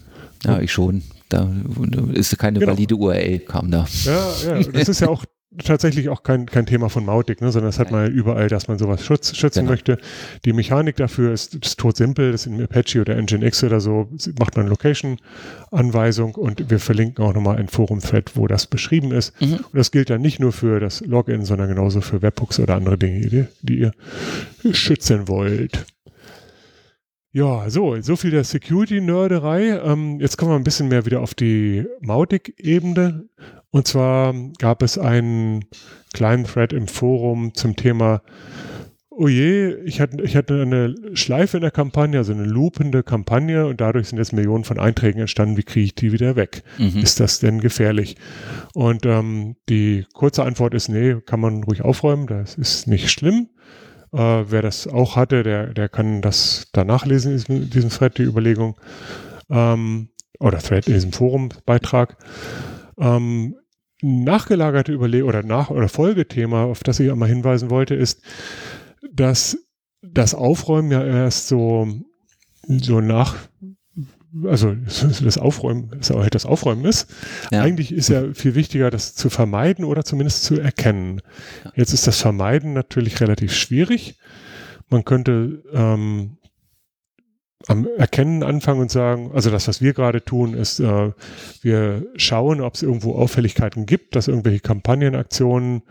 Ja, 0.45 0.61
ich 0.61 0.73
schon. 0.73 1.03
Da 1.29 1.49
ist 2.13 2.37
keine 2.39 2.59
genau. 2.59 2.73
valide 2.73 2.97
URL, 2.97 3.39
kam 3.41 3.71
da. 3.71 3.87
Ja, 4.05 4.31
ja, 4.47 4.63
das 4.65 4.89
ist 4.89 5.01
ja 5.01 5.09
auch 5.09 5.25
tatsächlich 5.64 6.09
auch 6.09 6.23
kein, 6.23 6.47
kein 6.47 6.66
Thema 6.66 6.88
von 6.88 7.04
Mautic, 7.04 7.40
ne, 7.40 7.50
sondern 7.50 7.71
das 7.71 7.78
hat 7.78 7.90
man 7.90 8.11
überall, 8.11 8.49
dass 8.49 8.69
man 8.69 8.78
sowas 8.78 9.04
schutz, 9.04 9.37
schützen 9.37 9.61
Genau. 9.61 9.73
möchte. 9.73 9.99
Die 10.45 10.52
Mechanik 10.52 10.97
dafür 10.97 11.33
ist, 11.33 11.54
ist 11.54 11.78
todsimpel, 11.78 12.33
das 12.33 12.47
ist 12.47 12.52
in 12.52 12.62
Apache 12.62 13.00
oder 13.00 13.16
Nginx 13.21 13.64
oder 13.64 13.80
so, 13.80 14.09
macht 14.38 14.57
man 14.57 14.69
Location-Anweisung 14.69 16.35
und 16.37 16.71
wir 16.71 16.78
verlinken 16.78 17.25
auch 17.25 17.35
nochmal 17.35 17.57
ein 17.57 17.69
Forum-Thread, 17.69 18.37
wo 18.37 18.47
das 18.47 18.66
beschrieben 18.66 19.11
ist. 19.12 19.38
Mhm. 19.40 19.54
Und 19.54 19.75
das 19.75 19.90
gilt 19.90 20.11
dann 20.11 20.21
nicht 20.21 20.38
nur 20.38 20.52
für 20.52 20.78
das 20.78 21.00
Login, 21.04 21.45
sondern 21.45 21.69
genauso 21.69 22.00
für 22.00 22.23
Webhooks 22.23 22.61
oder 22.61 22.76
andere 22.76 22.97
Dinge, 22.97 23.26
die, 23.26 23.45
die 23.62 23.78
ihr 23.80 23.92
schützen 24.73 25.26
wollt. 25.26 25.85
Ja, 27.33 27.71
so, 27.71 28.00
so 28.00 28.16
viel 28.16 28.33
der 28.33 28.42
Security-Nörderei. 28.42 29.80
Ähm, 29.85 30.19
jetzt 30.21 30.37
kommen 30.37 30.50
wir 30.50 30.57
ein 30.57 30.64
bisschen 30.64 30.88
mehr 30.88 31.07
wieder 31.07 31.21
auf 31.21 31.35
die 31.35 31.87
Mautic-Ebene. 32.00 33.28
Und 33.71 33.87
zwar 33.87 34.35
gab 34.59 34.83
es 34.83 34.99
einen 34.99 35.65
kleinen 36.12 36.45
Thread 36.45 36.73
im 36.73 36.89
Forum 36.89 37.55
zum 37.55 37.77
Thema, 37.77 38.23
oh 39.21 39.29
je, 39.29 39.75
ich 39.85 40.00
hatte, 40.00 40.23
ich 40.23 40.35
hatte 40.35 40.62
eine 40.62 40.95
Schleife 41.12 41.59
in 41.59 41.61
der 41.61 41.71
Kampagne, 41.71 42.19
also 42.19 42.33
eine 42.33 42.45
loopende 42.45 43.03
Kampagne 43.03 43.67
und 43.67 43.81
dadurch 43.81 44.09
sind 44.09 44.19
jetzt 44.19 44.33
Millionen 44.33 44.65
von 44.65 44.79
Einträgen 44.79 45.21
entstanden. 45.21 45.57
Wie 45.57 45.62
kriege 45.62 45.85
ich 45.85 45.95
die 45.95 46.12
wieder 46.12 46.37
weg? 46.37 46.62
Mhm. 46.79 47.00
Ist 47.03 47.21
das 47.21 47.39
denn 47.39 47.61
gefährlich? 47.61 48.17
Und 48.75 49.05
ähm, 49.05 49.57
die 49.69 50.07
kurze 50.15 50.45
Antwort 50.45 50.75
ist, 50.75 50.89
nee, 50.89 51.17
kann 51.27 51.39
man 51.41 51.62
ruhig 51.65 51.83
aufräumen, 51.83 52.27
das 52.27 52.55
ist 52.57 52.87
nicht 52.87 53.11
schlimm. 53.11 53.49
Äh, 54.12 54.45
wer 54.49 54.62
das 54.62 54.89
auch 54.89 55.17
hatte, 55.17 55.43
der, 55.43 55.75
der 55.75 55.89
kann 55.89 56.23
das 56.23 56.69
da 56.73 56.85
nachlesen, 56.85 57.33
in 57.33 57.37
diesem, 57.37 57.71
diesem 57.71 57.91
Thread, 57.91 58.19
die 58.19 58.23
Überlegung. 58.23 58.77
Ähm, 59.50 60.09
oder 60.39 60.59
Thread 60.59 60.89
in 60.89 60.95
diesem 60.95 61.12
Forum-Beitrag. 61.12 62.17
Ähm, 62.99 63.57
nachgelagerte 64.02 64.92
Überlegung 64.92 65.28
oder 65.28 65.42
Nach- 65.42 65.71
oder 65.71 65.88
Folgethema, 65.88 66.64
auf 66.64 66.83
das 66.83 67.00
ich 67.00 67.11
einmal 67.11 67.28
hinweisen 67.28 67.71
wollte, 67.71 67.95
ist, 67.95 68.23
dass 69.12 69.59
das 70.02 70.35
Aufräumen 70.35 70.90
ja 70.90 71.04
erst 71.04 71.49
so, 71.49 71.88
so 72.66 73.00
nach, 73.00 73.37
also 74.45 74.75
das 75.23 75.38
Aufräumen, 75.38 75.90
das 75.99 76.11
halt 76.11 76.35
das 76.35 76.47
Aufräumen 76.47 76.85
ist. 76.85 77.12
Ja. 77.50 77.62
Eigentlich 77.62 77.92
ist 77.92 78.09
ja 78.09 78.33
viel 78.33 78.54
wichtiger, 78.54 78.90
das 78.90 79.14
zu 79.14 79.30
vermeiden 79.30 79.85
oder 79.85 80.04
zumindest 80.04 80.45
zu 80.45 80.59
erkennen. 80.59 81.21
Jetzt 81.75 81.92
ist 81.92 82.07
das 82.07 82.21
Vermeiden 82.21 82.73
natürlich 82.73 83.21
relativ 83.21 83.54
schwierig. 83.54 84.19
Man 84.88 85.04
könnte 85.04 85.62
ähm, 85.73 86.38
am 87.67 87.87
Erkennen 87.99 88.43
anfangen 88.43 88.81
und 88.81 88.90
sagen, 88.90 89.31
also 89.35 89.50
das, 89.50 89.69
was 89.69 89.83
wir 89.83 89.93
gerade 89.93 90.25
tun, 90.25 90.55
ist, 90.55 90.81
äh, 90.81 91.12
wir 91.62 92.07
schauen, 92.17 92.61
ob 92.61 92.75
es 92.75 92.83
irgendwo 92.83 93.14
Auffälligkeiten 93.14 93.87
gibt, 93.87 94.17
dass 94.17 94.29
irgendwelche 94.29 94.61
Kampagnenaktionen 94.61 95.83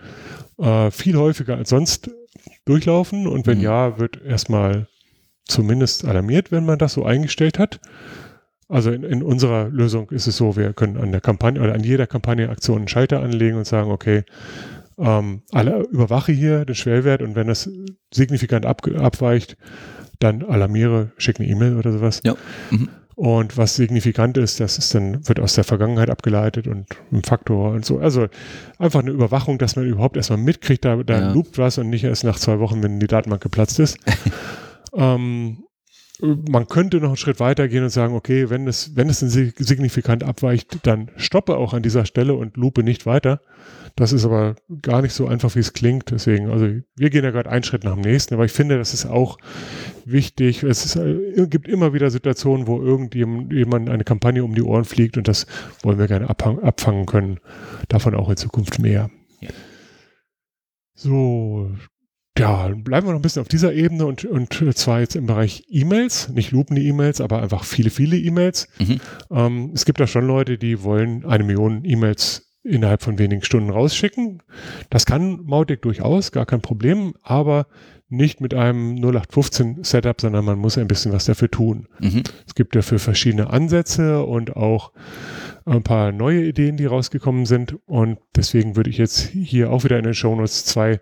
äh, 0.58 0.90
viel 0.92 1.16
häufiger 1.16 1.58
als 1.58 1.70
sonst 1.70 2.10
durchlaufen 2.66 3.28
und 3.28 3.46
wenn 3.48 3.60
Mhm. 3.60 3.64
ja, 3.64 4.00
wird 4.00 4.24
erstmal 4.24 4.88
zumindest 5.46 6.06
alarmiert, 6.06 6.52
wenn 6.52 6.66
man 6.66 6.80
das 6.80 6.94
so 6.94 7.06
eingestellt 7.06 7.60
hat. 7.60 7.80
Also 8.68 8.92
in, 8.92 9.04
in 9.04 9.24
unserer 9.24 9.70
Lösung 9.70 10.10
ist 10.12 10.28
es 10.28 10.38
so, 10.38 10.56
wir 10.56 10.74
können 10.74 10.98
an 10.98 11.12
der 11.12 11.22
Kampagne 11.22 11.60
oder 11.62 11.74
an 11.74 11.84
jeder 11.84 12.06
Kampagnenaktion 12.06 12.78
einen 12.80 12.88
Schalter 12.88 13.22
anlegen 13.22 13.58
und 13.58 13.66
sagen, 13.66 13.92
okay, 13.92 14.24
ähm, 15.00 15.42
alle 15.52 15.84
überwache 15.92 16.32
hier 16.32 16.66
den 16.66 16.76
Schwellwert 16.76 17.22
und 17.22 17.36
wenn 17.36 17.48
das 17.48 17.70
signifikant 18.14 18.66
ab, 18.66 18.82
abweicht, 18.98 19.58
dann 20.20 20.44
alarmiere, 20.44 21.12
schick 21.18 21.40
eine 21.40 21.48
E-Mail 21.50 21.78
oder 21.78 21.92
sowas. 21.92 22.22
Ja. 22.24 22.36
Mhm. 22.72 22.90
Und 23.16 23.58
was 23.58 23.76
signifikant 23.76 24.38
ist, 24.38 24.62
das 24.62 24.78
ist 24.78 24.96
dann, 24.96 25.28
wird 25.28 25.42
aus 25.42 25.54
der 25.54 25.66
Vergangenheit 25.66 26.10
abgeleitet 26.10 26.68
und 26.68 26.86
ein 27.12 27.22
Faktor 27.24 27.72
und 27.72 27.84
so. 27.84 28.00
Also 28.00 28.28
einfach 28.78 29.02
eine 29.02 29.12
Überwachung, 29.12 29.58
dass 29.58 29.76
man 29.76 29.86
überhaupt 29.86 30.16
erstmal 30.16 30.40
mitkriegt, 30.40 30.86
da, 30.86 30.96
da 31.04 31.20
Ja. 31.20 31.34
loopt 31.34 31.58
was 31.58 31.78
und 31.78 31.90
nicht 31.90 32.06
erst 32.06 32.24
nach 32.24 32.40
zwei 32.40 32.60
Wochen, 32.60 32.82
wenn 32.82 32.98
die 33.00 33.08
Datenbank 33.08 33.42
geplatzt 33.44 33.78
ist. 33.80 33.98
ähm, 34.94 35.64
man 36.22 36.68
könnte 36.68 36.98
noch 36.98 37.10
einen 37.10 37.18
Schritt 37.18 37.40
weiter 37.40 37.68
gehen 37.68 37.84
und 37.84 37.90
sagen, 37.90 38.14
okay, 38.14 38.50
wenn 38.50 38.68
es, 38.68 38.96
wenn 38.96 39.10
es 39.10 39.20
sig- 39.20 39.54
signifikant 39.58 40.24
abweicht, 40.24 40.86
dann 40.86 41.12
stoppe 41.16 41.56
auch 41.58 41.74
an 41.74 41.82
dieser 41.82 42.06
Stelle 42.06 42.34
und 42.34 42.58
lupe 42.58 42.84
nicht 42.84 43.06
weiter. 43.06 43.42
Das 43.96 44.14
ist 44.14 44.26
aber 44.26 44.56
gar 44.82 45.02
nicht 45.02 45.14
so 45.14 45.28
einfach, 45.28 45.56
wie 45.56 45.60
es 45.60 45.74
klingt. 45.74 46.12
Deswegen, 46.12 46.50
also 46.50 46.68
wir 46.96 47.10
gehen 47.10 47.24
ja 47.24 47.32
gerade 47.32 47.50
einen 47.50 47.64
Schritt 47.64 47.84
nach 47.84 47.94
dem 47.94 48.02
nächsten, 48.02 48.34
aber 48.34 48.46
ich 48.46 48.52
finde, 48.52 48.78
das 48.78 48.94
ist 48.94 49.06
auch 49.06 49.38
wichtig. 50.06 50.64
Es 50.64 50.86
ist, 50.86 50.96
äh, 50.96 51.48
gibt 51.48 51.68
immer 51.68 51.94
wieder 51.94 52.10
Situationen, 52.12 52.68
wo 52.68 52.82
irgendjemand 52.82 53.54
jemand 53.54 53.90
eine 53.90 54.04
Kampagne 54.04 54.44
um 54.44 54.56
die 54.56 54.62
Ohren 54.62 54.86
fliegt 54.86 55.18
und 55.18 55.28
das 55.28 55.48
wollen 55.84 56.00
wir 56.00 56.08
gerne 56.08 56.30
abfangen 56.30 57.06
können. 57.06 57.40
Davon 57.88 58.16
auch 58.16 58.30
in 58.30 58.38
Zukunft 58.38 58.80
mehr. 58.80 59.10
Ja. 59.42 59.50
So, 60.94 61.72
ja, 62.40 62.70
bleiben 62.70 63.08
wir 63.08 63.12
noch 63.12 63.20
ein 63.20 63.22
bisschen 63.22 63.42
auf 63.42 63.50
dieser 63.50 63.74
Ebene 63.74 64.06
und, 64.06 64.24
und 64.24 64.54
zwar 64.78 65.02
jetzt 65.02 65.16
im 65.16 65.26
Bereich 65.26 65.66
E-Mails, 65.70 66.30
nicht 66.30 66.52
lupende 66.52 66.82
E-Mails, 66.82 67.20
aber 67.20 67.42
einfach 67.42 67.66
viele, 67.66 67.90
viele 67.90 68.18
E-Mails. 68.18 68.70
Mhm. 68.80 69.02
Ähm, 69.30 69.72
es 69.74 69.84
gibt 69.86 70.00
da 70.00 70.08
schon 70.08 70.26
Leute, 70.26 70.58
die 70.58 70.84
wollen 70.84 71.26
eine 71.26 71.44
Million 71.44 71.84
E-Mails 71.84 72.50
innerhalb 72.64 73.02
von 73.02 73.20
wenigen 73.20 73.44
Stunden 73.44 73.70
rausschicken. 73.70 74.42
Das 74.90 75.06
kann 75.06 75.42
Mautic 75.44 75.82
durchaus, 75.82 76.32
gar 76.32 76.46
kein 76.46 76.62
Problem, 76.62 77.14
aber 77.24 77.68
nicht 78.08 78.42
mit 78.42 78.54
einem 78.54 78.96
0815 78.96 79.84
Setup, 79.84 80.20
sondern 80.20 80.46
man 80.46 80.58
muss 80.58 80.78
ein 80.78 80.88
bisschen 80.88 81.12
was 81.12 81.26
dafür 81.26 81.52
tun. 81.52 81.88
Mhm. 82.00 82.24
Es 82.48 82.56
gibt 82.56 82.76
dafür 82.76 83.00
verschiedene 83.00 83.50
Ansätze 83.50 84.24
und 84.24 84.56
auch 84.56 84.94
ein 85.66 85.84
paar 85.84 86.12
neue 86.12 86.44
Ideen, 86.46 86.78
die 86.78 86.86
rausgekommen 86.86 87.46
sind. 87.46 87.76
Und 87.86 88.18
deswegen 88.36 88.76
würde 88.76 88.90
ich 88.90 88.98
jetzt 88.98 89.20
hier 89.20 89.72
auch 89.72 89.84
wieder 89.84 89.98
in 89.98 90.06
den 90.06 90.16
Shownotes 90.16 90.66
zwei 90.66 91.02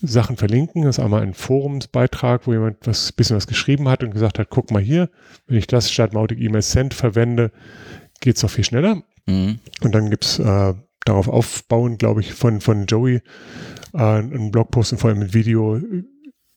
Sachen 0.00 0.36
verlinken. 0.36 0.82
Das 0.82 0.98
ist 0.98 1.04
einmal 1.04 1.22
ein 1.22 1.34
Forumsbeitrag, 1.34 2.46
wo 2.46 2.52
jemand 2.52 2.86
was 2.86 3.12
bisschen 3.12 3.36
was 3.36 3.46
geschrieben 3.46 3.88
hat 3.88 4.02
und 4.02 4.12
gesagt 4.12 4.38
hat, 4.38 4.50
guck 4.50 4.70
mal 4.70 4.82
hier, 4.82 5.10
wenn 5.46 5.58
ich 5.58 5.66
das 5.66 5.90
statt 5.90 6.12
Mautic 6.12 6.40
E-Mail 6.40 6.62
Send 6.62 6.94
verwende, 6.94 7.50
geht 8.20 8.36
es 8.36 8.42
doch 8.42 8.50
viel 8.50 8.64
schneller. 8.64 9.02
Mhm. 9.26 9.58
Und 9.82 9.94
dann 9.94 10.10
gibt 10.10 10.24
es 10.24 10.38
äh, 10.38 10.74
darauf 11.04 11.28
aufbauen, 11.28 11.98
glaube 11.98 12.20
ich, 12.20 12.34
von, 12.34 12.60
von 12.60 12.86
Joey 12.86 13.22
äh, 13.94 13.98
einen 13.98 14.50
Blogpost 14.50 14.92
und 14.92 14.98
vor 14.98 15.10
allem 15.10 15.20
mit 15.20 15.34
Video 15.34 15.80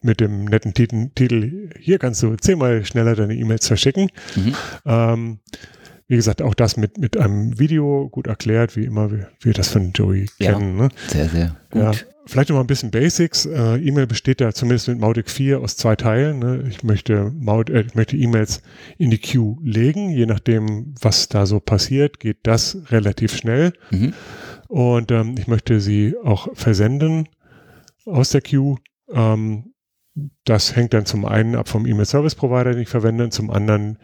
mit 0.04 0.20
dem 0.20 0.46
netten 0.46 0.74
Titel, 0.74 1.10
Titel 1.14 1.70
hier 1.80 2.00
kannst 2.00 2.24
du 2.24 2.36
zehnmal 2.36 2.84
schneller 2.86 3.16
deine 3.16 3.36
E-Mails 3.36 3.68
verschicken. 3.68 4.10
Mhm. 4.36 4.56
Ähm, 4.86 5.40
wie 6.12 6.18
gesagt, 6.18 6.42
auch 6.42 6.54
das 6.54 6.76
mit, 6.76 6.98
mit 6.98 7.16
einem 7.16 7.58
Video 7.58 8.10
gut 8.10 8.28
erklärt, 8.28 8.76
wie 8.76 8.84
immer 8.84 9.12
wir, 9.12 9.30
wir 9.40 9.54
das 9.54 9.70
von 9.70 9.94
Joey 9.94 10.26
Ja. 10.40 10.52
kennen. 10.52 10.76
Ne? 10.76 10.90
Sehr, 11.08 11.30
sehr 11.30 11.56
gut. 11.72 11.82
Ja, 11.82 11.92
vielleicht 12.26 12.50
noch 12.50 12.58
mal 12.58 12.62
ein 12.64 12.68
bisschen 12.68 12.92
Basics. 12.92 13.46
Äh, 13.46 13.78
E-Mail 13.78 14.08
besteht 14.08 14.42
da 14.42 14.54
zumindest 14.54 14.90
mit 14.90 15.00
Mautic 15.00 15.30
4 15.30 15.62
aus 15.62 15.78
zwei 15.78 15.96
Teilen. 15.96 16.40
Ne? 16.40 16.66
Ich 16.70 16.84
möchte 16.84 17.32
Maud, 17.40 17.70
äh, 17.70 17.86
ich 17.88 17.96
möchte 17.96 18.18
E-Mails 18.18 18.62
in 18.98 19.10
die 19.10 19.20
Queue 19.20 19.56
legen. 19.64 20.10
Je 20.10 20.26
nachdem, 20.26 20.94
was 21.00 21.30
da 21.30 21.46
so 21.46 21.62
passiert, 21.62 22.20
geht 22.20 22.40
das 22.44 22.78
relativ 22.90 23.34
schnell. 23.34 23.72
Mhm. 23.92 24.14
Und 24.68 25.12
ähm, 25.12 25.36
ich 25.40 25.48
möchte 25.48 25.80
sie 25.80 26.16
auch 26.22 26.50
versenden 26.56 27.30
aus 28.06 28.32
der 28.32 28.42
Queue. 28.42 28.76
Ähm, 29.14 29.72
das 30.44 30.76
hängt 30.76 30.94
dann 30.94 31.06
zum 31.06 31.26
einen 31.26 31.56
ab 31.56 31.70
vom 31.70 31.86
E-Mail-Service-Provider, 31.86 32.72
den 32.74 32.82
ich 32.82 32.90
verwende, 32.90 33.24
und 33.24 33.32
zum 33.32 33.50
anderen 33.50 33.98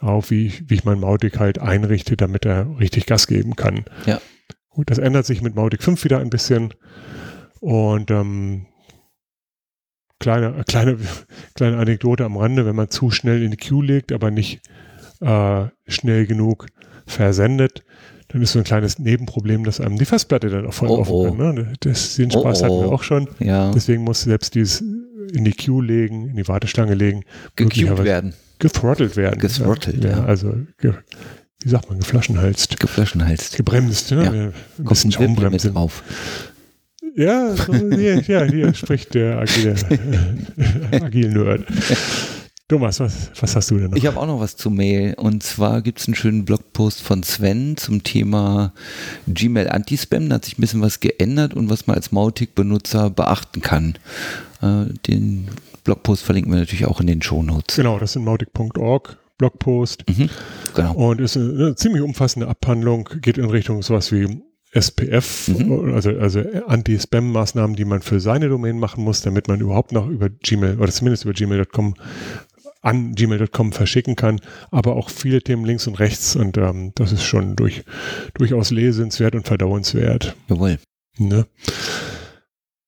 auf, 0.00 0.30
wie 0.30 0.46
ich, 0.46 0.68
wie 0.68 0.74
ich 0.74 0.84
mein 0.84 1.00
Mautic 1.00 1.38
halt 1.38 1.58
einrichte, 1.58 2.16
damit 2.16 2.44
er 2.44 2.78
richtig 2.80 3.06
Gas 3.06 3.26
geben 3.26 3.54
kann. 3.54 3.84
Ja. 4.06 4.20
Gut, 4.70 4.90
das 4.90 4.98
ändert 4.98 5.26
sich 5.26 5.42
mit 5.42 5.54
Mautic 5.54 5.82
5 5.82 6.02
wieder 6.04 6.18
ein 6.18 6.30
bisschen. 6.30 6.74
Und 7.60 8.10
ähm, 8.10 8.66
kleine, 10.18 10.64
kleine, 10.66 10.98
kleine 11.54 11.78
Anekdote 11.78 12.24
am 12.24 12.36
Rande, 12.36 12.66
wenn 12.66 12.76
man 12.76 12.90
zu 12.90 13.10
schnell 13.10 13.42
in 13.42 13.52
die 13.52 13.56
Queue 13.56 13.84
legt, 13.84 14.12
aber 14.12 14.30
nicht 14.30 14.62
äh, 15.20 15.66
schnell 15.86 16.26
genug 16.26 16.66
versendet, 17.06 17.84
dann 18.28 18.42
ist 18.42 18.52
so 18.52 18.58
ein 18.58 18.64
kleines 18.64 18.98
Nebenproblem, 18.98 19.64
dass 19.64 19.80
einem 19.80 19.98
die 19.98 20.06
Festplatte 20.06 20.48
dann 20.48 20.66
auch 20.66 20.72
voll 20.72 20.88
Oh, 20.88 20.96
laufen 20.96 21.12
oh. 21.12 21.24
kann. 21.24 21.54
Ne? 21.54 21.72
Das, 21.80 22.16
den 22.16 22.30
Spaß 22.30 22.62
Oh, 22.62 22.64
hatten 22.64 22.80
wir 22.80 22.88
oh. 22.88 22.94
auch 22.94 23.02
schon. 23.02 23.28
Ja, 23.38 23.70
Deswegen 23.70 24.02
muss 24.02 24.22
selbst 24.22 24.54
dieses 24.54 24.82
in 25.32 25.44
die 25.44 25.52
Queue 25.52 25.82
legen, 25.84 26.28
in 26.28 26.36
die 26.36 26.48
Warteschlange 26.48 26.94
legen, 26.94 27.24
möglicherweise 27.58 28.04
werden, 28.04 28.34
gethrottelt 28.58 29.16
werden. 29.16 29.40
Gethrottelt, 29.40 30.04
ja. 30.04 30.24
Also, 30.24 30.54
ge, 30.78 30.94
wie 31.62 31.68
sagt 31.68 31.88
man, 31.88 31.98
geflaschenhalst. 31.98 32.78
geflaschenhalst. 32.80 33.56
Gebremst, 33.56 34.10
ne? 34.12 34.24
Ja. 34.24 34.30
Ein 34.30 34.52
Kommt 34.76 34.88
bisschen 34.88 35.10
ein 35.10 35.12
Schaumbremse. 35.12 35.70
drauf. 35.72 36.02
Ja, 37.14 37.54
so, 37.54 37.72
hier, 37.72 38.20
ja, 38.22 38.44
hier 38.44 38.72
spricht 38.74 39.14
der 39.14 39.38
agile, 39.38 39.74
agile 40.92 41.28
Nerd. 41.28 41.64
Thomas, 42.68 43.00
was, 43.00 43.30
was 43.38 43.54
hast 43.54 43.70
du 43.70 43.78
denn 43.78 43.90
noch? 43.90 43.96
Ich 43.98 44.06
habe 44.06 44.18
auch 44.18 44.26
noch 44.26 44.40
was 44.40 44.56
zu 44.56 44.70
Mail. 44.70 45.12
Und 45.18 45.42
zwar 45.42 45.82
gibt 45.82 46.00
es 46.00 46.06
einen 46.06 46.14
schönen 46.14 46.46
Blogpost 46.46 47.02
von 47.02 47.22
Sven 47.22 47.76
zum 47.76 48.02
Thema 48.02 48.72
Gmail 49.28 49.68
Anti-Spam. 49.68 50.30
Da 50.30 50.36
hat 50.36 50.46
sich 50.46 50.56
ein 50.56 50.62
bisschen 50.62 50.80
was 50.80 51.00
geändert 51.00 51.52
und 51.52 51.68
was 51.68 51.86
man 51.86 51.96
als 51.96 52.12
Mautic-Benutzer 52.12 53.10
beachten 53.10 53.60
kann. 53.60 53.98
Äh, 54.62 54.86
den 55.06 55.48
Blogpost 55.84 56.22
verlinken 56.22 56.52
wir 56.52 56.60
natürlich 56.60 56.86
auch 56.86 57.00
in 57.00 57.06
den 57.06 57.20
Shownotes. 57.20 57.76
genau, 57.76 57.98
das 57.98 58.16
ist 58.16 58.22
mautic.org 58.22 59.18
Blogpost 59.38 60.04
Mhm, 60.08 60.30
genau. 60.74 60.94
und 60.94 61.20
ist 61.20 61.36
eine, 61.36 61.52
eine 61.52 61.74
ziemlich 61.74 62.02
umfassende 62.02 62.46
Abhandlung, 62.48 63.08
geht 63.20 63.38
in 63.38 63.46
Richtung 63.50 63.82
sowas 63.82 64.12
wie 64.12 64.40
SPF, 64.70 65.48
mhm. 65.48 65.92
also, 65.92 66.10
also 66.10 66.40
Anti-Spam-Maßnahmen, 66.66 67.76
die 67.76 67.84
man 67.84 68.00
für 68.00 68.20
seine 68.20 68.48
Domain 68.48 68.78
machen 68.78 69.04
muss, 69.04 69.20
damit 69.20 69.48
man 69.48 69.60
überhaupt 69.60 69.92
noch 69.92 70.08
über 70.08 70.30
Gmail 70.30 70.78
oder 70.78 70.90
zumindest 70.92 71.24
über 71.24 71.34
gmail.com 71.34 71.94
an 72.80 73.14
gmail.com 73.14 73.72
verschicken 73.72 74.16
kann, 74.16 74.40
aber 74.70 74.96
auch 74.96 75.08
viele 75.08 75.40
Themen 75.40 75.64
links 75.64 75.86
und 75.86 75.98
rechts 76.00 76.34
und 76.36 76.56
ähm, 76.58 76.92
das 76.96 77.12
ist 77.12 77.22
schon 77.22 77.54
durch, 77.54 77.84
durchaus 78.34 78.70
lesenswert 78.70 79.34
und 79.34 79.46
verdauenswert. 79.46 80.34
Jawohl. 80.48 80.78
Ne? 81.18 81.46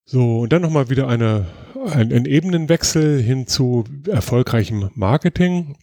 So, 0.05 0.41
und 0.41 0.53
dann 0.53 0.63
nochmal 0.63 0.91
wieder 0.91 1.07
eine, 1.07 1.47
ein, 1.87 2.25
Ebenenwechsel 2.25 3.21
hin 3.21 3.47
zu 3.47 3.85
erfolgreichem 4.09 4.91
Marketing. 4.95 5.77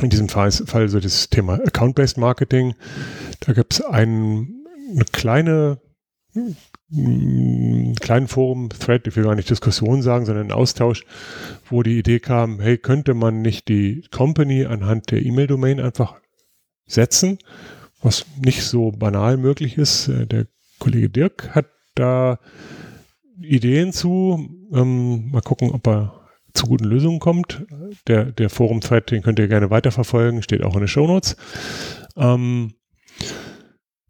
In 0.00 0.10
diesem 0.10 0.28
Fall, 0.28 0.50
Fall 0.50 0.88
so 0.88 1.00
das 1.00 1.28
Thema 1.30 1.54
Account-Based 1.54 2.18
Marketing. 2.18 2.74
Da 3.40 3.52
gibt 3.52 3.74
es 3.74 3.80
ein, 3.82 4.64
eine 4.90 5.04
kleine 5.12 5.78
kleinen 8.00 8.28
Forum-Thread, 8.28 9.06
ich 9.06 9.16
will 9.16 9.24
gar 9.24 9.34
nicht 9.34 9.48
Diskussion 9.50 10.02
sagen, 10.02 10.26
sondern 10.26 10.44
einen 10.44 10.52
Austausch, 10.52 11.04
wo 11.68 11.82
die 11.82 11.98
Idee 11.98 12.20
kam, 12.20 12.60
hey, 12.60 12.76
könnte 12.78 13.14
man 13.14 13.40
nicht 13.40 13.68
die 13.68 14.04
Company 14.10 14.66
anhand 14.66 15.10
der 15.10 15.24
E-Mail-Domain 15.24 15.80
einfach 15.80 16.16
setzen, 16.86 17.38
was 18.02 18.26
nicht 18.40 18.62
so 18.64 18.90
banal 18.90 19.36
möglich 19.36 19.78
ist. 19.78 20.08
Äh, 20.08 20.26
der 20.26 20.46
Kollege 20.78 21.08
Dirk 21.08 21.54
hat 21.54 21.66
da 21.94 22.38
Ideen 23.40 23.92
zu. 23.92 24.48
Ähm, 24.72 25.30
mal 25.30 25.42
gucken, 25.42 25.70
ob 25.70 25.86
er 25.86 26.22
zu 26.54 26.66
guten 26.66 26.84
Lösungen 26.84 27.18
kommt. 27.18 27.64
Der, 28.06 28.26
der 28.26 28.50
Forum-Thread, 28.50 29.10
den 29.10 29.22
könnt 29.22 29.38
ihr 29.38 29.48
gerne 29.48 29.70
weiterverfolgen, 29.70 30.42
steht 30.42 30.62
auch 30.62 30.74
in 30.74 30.80
den 30.80 30.88
Shownotes. 30.88 31.36
Ähm, 32.16 32.74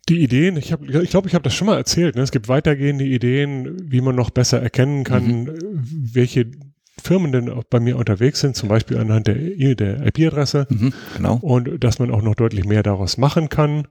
die 0.09 0.23
Ideen, 0.23 0.57
ich 0.57 0.67
glaube, 0.67 0.87
ich, 0.87 1.11
glaub, 1.11 1.27
ich 1.27 1.35
habe 1.35 1.45
das 1.45 1.55
schon 1.55 1.67
mal 1.67 1.77
erzählt, 1.77 2.17
ne? 2.17 2.23
es 2.23 2.33
gibt 2.33 2.49
weitergehende 2.49 3.05
Ideen, 3.05 3.91
wie 3.91 4.01
man 4.01 4.17
noch 4.17 4.31
besser 4.31 4.61
erkennen 4.61 5.05
kann, 5.05 5.45
mhm. 5.45 5.51
welche 6.13 6.51
Firmen 7.01 7.33
denn 7.33 7.49
auch 7.49 7.65
bei 7.65 7.81
mir 7.81 7.97
unterwegs 7.97 8.41
sind, 8.41 8.57
zum 8.57 8.69
Beispiel 8.69 8.99
anhand 8.99 9.29
der, 9.29 9.37
der 9.75 10.07
IP-Adresse. 10.07 10.67
Mhm, 10.69 10.93
genau. 11.17 11.37
Und 11.37 11.83
dass 11.83 11.99
man 11.99 12.11
auch 12.11 12.23
noch 12.23 12.35
deutlich 12.35 12.65
mehr 12.65 12.83
daraus 12.83 13.17
machen 13.17 13.49
kann. 13.49 13.87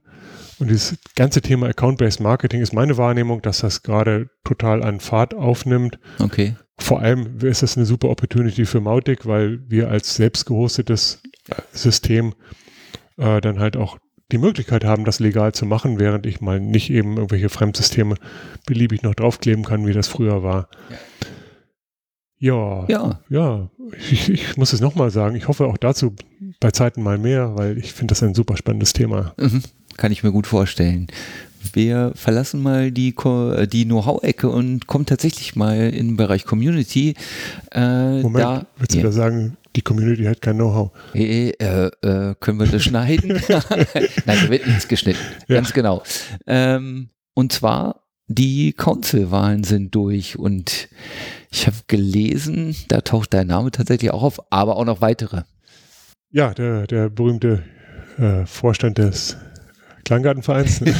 Und 0.62 0.68
dieses 0.68 0.96
ganze 1.16 1.40
Thema 1.40 1.66
Account-Based 1.66 2.20
Marketing 2.20 2.60
ist 2.60 2.72
meine 2.72 2.96
Wahrnehmung, 2.96 3.42
dass 3.42 3.58
das 3.58 3.82
gerade 3.82 4.30
total 4.44 4.84
an 4.84 5.00
Fahrt 5.00 5.34
aufnimmt. 5.34 5.98
Okay. 6.20 6.54
Vor 6.78 7.00
allem 7.00 7.38
ist 7.40 7.64
das 7.64 7.76
eine 7.76 7.84
super 7.84 8.10
Opportunity 8.10 8.64
für 8.64 8.80
Mautic, 8.80 9.26
weil 9.26 9.68
wir 9.68 9.90
als 9.90 10.14
selbst 10.14 10.46
gehostetes 10.46 11.20
System 11.72 12.34
äh, 13.16 13.40
dann 13.40 13.58
halt 13.58 13.76
auch 13.76 13.98
die 14.30 14.38
Möglichkeit 14.38 14.84
haben, 14.84 15.04
das 15.04 15.18
legal 15.18 15.52
zu 15.52 15.66
machen, 15.66 15.98
während 15.98 16.26
ich 16.26 16.40
mal 16.40 16.60
nicht 16.60 16.90
eben 16.90 17.16
irgendwelche 17.16 17.48
Fremdsysteme 17.48 18.14
beliebig 18.64 19.02
noch 19.02 19.16
draufkleben 19.16 19.64
kann, 19.64 19.84
wie 19.84 19.92
das 19.92 20.06
früher 20.06 20.44
war. 20.44 20.68
Ja, 22.38 22.86
ja, 22.88 23.20
ja. 23.28 23.70
Ich, 24.10 24.28
ich 24.28 24.56
muss 24.56 24.72
es 24.72 24.80
nochmal 24.80 25.10
sagen. 25.10 25.36
Ich 25.36 25.46
hoffe 25.46 25.66
auch 25.66 25.76
dazu 25.76 26.14
bei 26.58 26.72
Zeiten 26.72 27.00
mal 27.00 27.16
mehr, 27.16 27.56
weil 27.56 27.78
ich 27.78 27.92
finde 27.92 28.12
das 28.12 28.22
ein 28.24 28.34
super 28.34 28.56
spannendes 28.56 28.92
Thema. 28.92 29.34
Mhm, 29.38 29.62
kann 30.02 30.10
ich 30.10 30.24
mir 30.24 30.32
gut 30.32 30.48
vorstellen. 30.48 31.06
Wir 31.74 32.10
verlassen 32.16 32.60
mal 32.60 32.90
die, 32.90 33.14
die 33.14 33.84
Know-how-Ecke 33.84 34.48
und 34.48 34.88
kommen 34.88 35.06
tatsächlich 35.06 35.54
mal 35.54 35.76
in 35.76 36.08
den 36.08 36.16
Bereich 36.16 36.44
Community. 36.44 37.14
Äh, 37.70 38.20
Moment, 38.20 38.44
da, 38.44 38.66
willst 38.78 38.94
du 38.94 38.98
ja. 38.98 39.04
da 39.04 39.12
sagen, 39.12 39.56
die 39.76 39.82
Community 39.82 40.24
hat 40.24 40.42
kein 40.42 40.56
Know-how. 40.56 40.90
Hey, 41.12 41.50
äh, 41.50 41.86
äh, 42.02 42.34
können 42.40 42.58
wir 42.58 42.66
das 42.66 42.82
schneiden? 42.82 43.28
Nein, 43.48 44.38
da 44.42 44.50
wird 44.50 44.66
nichts 44.66 44.88
geschnitten. 44.88 45.20
Ja. 45.46 45.54
Ganz 45.54 45.72
genau. 45.72 46.02
Ähm, 46.48 47.10
und 47.34 47.52
zwar, 47.52 48.02
die 48.26 48.72
Council-Wahlen 48.72 49.62
sind 49.62 49.94
durch 49.94 50.36
und 50.36 50.88
ich 51.52 51.68
habe 51.68 51.76
gelesen, 51.86 52.74
da 52.88 53.02
taucht 53.02 53.34
dein 53.34 53.46
Name 53.46 53.70
tatsächlich 53.70 54.10
auch 54.10 54.24
auf, 54.24 54.40
aber 54.50 54.74
auch 54.74 54.84
noch 54.84 55.00
weitere. 55.00 55.42
Ja, 56.32 56.52
der, 56.54 56.88
der 56.88 57.08
berühmte 57.08 57.62
äh, 58.18 58.44
Vorstand 58.46 58.98
des 58.98 59.36
Klanggartenvereins. 60.04 60.80
nee, 60.80 60.92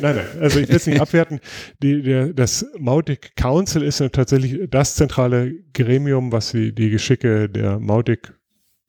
nein, 0.00 0.16
nein. 0.16 0.26
Also 0.40 0.60
ich 0.60 0.68
will 0.68 0.76
es 0.76 0.86
nicht 0.86 1.00
abwerten. 1.00 1.40
Die, 1.82 2.02
der, 2.02 2.32
das 2.32 2.66
Mautic 2.78 3.34
Council 3.36 3.82
ist 3.82 4.00
ja 4.00 4.08
tatsächlich 4.08 4.68
das 4.70 4.96
zentrale 4.96 5.52
Gremium, 5.72 6.32
was 6.32 6.52
die, 6.52 6.74
die 6.74 6.90
Geschicke 6.90 7.48
der 7.48 7.78
Mautic, 7.78 8.32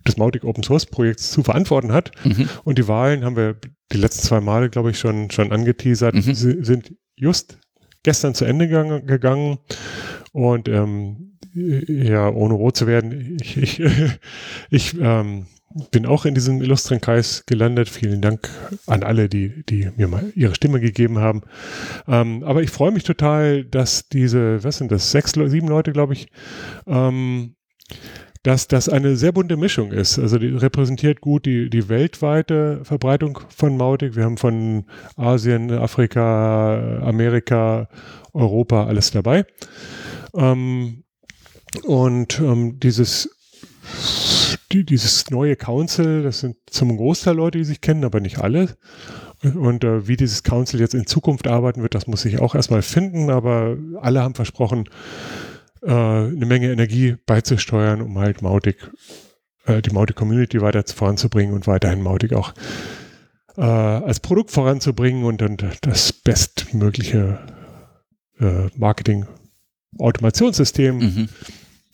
des 0.05 0.17
Mautic 0.17 0.43
Open 0.43 0.63
Source 0.63 0.85
Projekts 0.85 1.31
zu 1.31 1.43
verantworten 1.43 1.91
hat. 1.91 2.11
Mhm. 2.25 2.49
Und 2.63 2.77
die 2.77 2.87
Wahlen 2.87 3.23
haben 3.23 3.35
wir 3.35 3.55
die 3.91 3.97
letzten 3.97 4.27
zwei 4.27 4.41
Male, 4.41 4.69
glaube 4.69 4.91
ich, 4.91 4.99
schon, 4.99 5.31
schon 5.31 5.51
angeteasert, 5.51 6.15
mhm. 6.15 6.33
sind 6.33 6.93
just 7.15 7.57
gestern 8.03 8.33
zu 8.33 8.45
Ende 8.45 8.67
gegangen. 8.67 9.57
Und 10.33 10.67
ähm, 10.67 11.37
ja, 11.53 12.29
ohne 12.29 12.53
rot 12.53 12.77
zu 12.77 12.87
werden, 12.87 13.37
ich, 13.41 13.57
ich, 13.57 13.81
ich 14.69 14.95
ähm, 14.99 15.47
bin 15.91 16.05
auch 16.05 16.25
in 16.25 16.33
diesem 16.33 16.61
illustren 16.61 17.01
Kreis 17.01 17.43
gelandet. 17.45 17.89
Vielen 17.89 18.21
Dank 18.21 18.49
an 18.85 19.03
alle, 19.03 19.29
die, 19.29 19.63
die 19.69 19.89
mir 19.95 20.07
mal 20.07 20.31
ihre 20.35 20.55
Stimme 20.55 20.79
gegeben 20.79 21.19
haben. 21.19 21.41
Ähm, 22.07 22.43
aber 22.43 22.63
ich 22.63 22.69
freue 22.69 22.91
mich 22.91 23.03
total, 23.03 23.65
dass 23.65 24.09
diese, 24.09 24.63
was 24.63 24.77
sind 24.77 24.91
das, 24.91 25.11
sechs, 25.11 25.33
sieben 25.33 25.67
Leute, 25.67 25.91
glaube 25.91 26.13
ich, 26.13 26.27
ähm, 26.85 27.55
dass 28.43 28.67
das 28.67 28.87
eine 28.87 29.17
sehr 29.17 29.33
bunte 29.33 29.57
Mischung 29.57 29.91
ist. 29.91 30.17
Also 30.17 30.37
die 30.37 30.47
repräsentiert 30.47 31.19
gut 31.19 31.45
die, 31.45 31.69
die 31.69 31.89
weltweite 31.89 32.79
Verbreitung 32.83 33.39
von 33.49 33.75
Mautic. 33.75 34.15
Wir 34.15 34.23
haben 34.23 34.37
von 34.37 34.85
Asien, 35.17 35.71
Afrika, 35.71 37.01
Amerika, 37.01 37.89
Europa 38.33 38.85
alles 38.85 39.11
dabei. 39.11 39.45
Ähm, 40.33 41.03
und 41.83 42.39
ähm, 42.39 42.79
dieses 42.79 43.29
die, 44.71 44.85
dieses 44.85 45.29
neue 45.29 45.55
Council, 45.55 46.23
das 46.23 46.39
sind 46.39 46.57
zum 46.67 46.97
Großteil 46.97 47.35
Leute, 47.35 47.59
die 47.59 47.63
sich 47.63 47.81
kennen, 47.81 48.03
aber 48.03 48.19
nicht 48.19 48.39
alle. 48.39 48.75
Und 49.43 49.83
äh, 49.83 50.07
wie 50.07 50.17
dieses 50.17 50.43
Council 50.43 50.79
jetzt 50.79 50.95
in 50.95 51.05
Zukunft 51.05 51.47
arbeiten 51.47 51.81
wird, 51.81 51.95
das 51.95 52.07
muss 52.07 52.25
ich 52.25 52.39
auch 52.39 52.55
erstmal 52.55 52.81
finden, 52.81 53.29
aber 53.29 53.77
alle 54.01 54.23
haben 54.23 54.35
versprochen, 54.35 54.89
äh, 55.83 55.91
eine 55.91 56.45
Menge 56.45 56.71
Energie 56.71 57.15
beizusteuern, 57.25 58.01
um 58.01 58.17
halt 58.17 58.41
Mautic, 58.41 58.89
äh, 59.65 59.81
die 59.81 59.91
Mautic-Community 59.91 60.61
weiter 60.61 60.83
voranzubringen 60.85 61.53
und 61.53 61.67
weiterhin 61.67 62.01
Mautic 62.01 62.33
auch 62.33 62.53
äh, 63.57 63.61
als 63.61 64.19
Produkt 64.19 64.51
voranzubringen 64.51 65.23
und 65.23 65.41
dann 65.41 65.57
das 65.81 66.13
bestmögliche 66.13 67.39
äh, 68.39 68.69
Marketing-Automationssystem 68.75 70.97
mhm. 70.97 71.29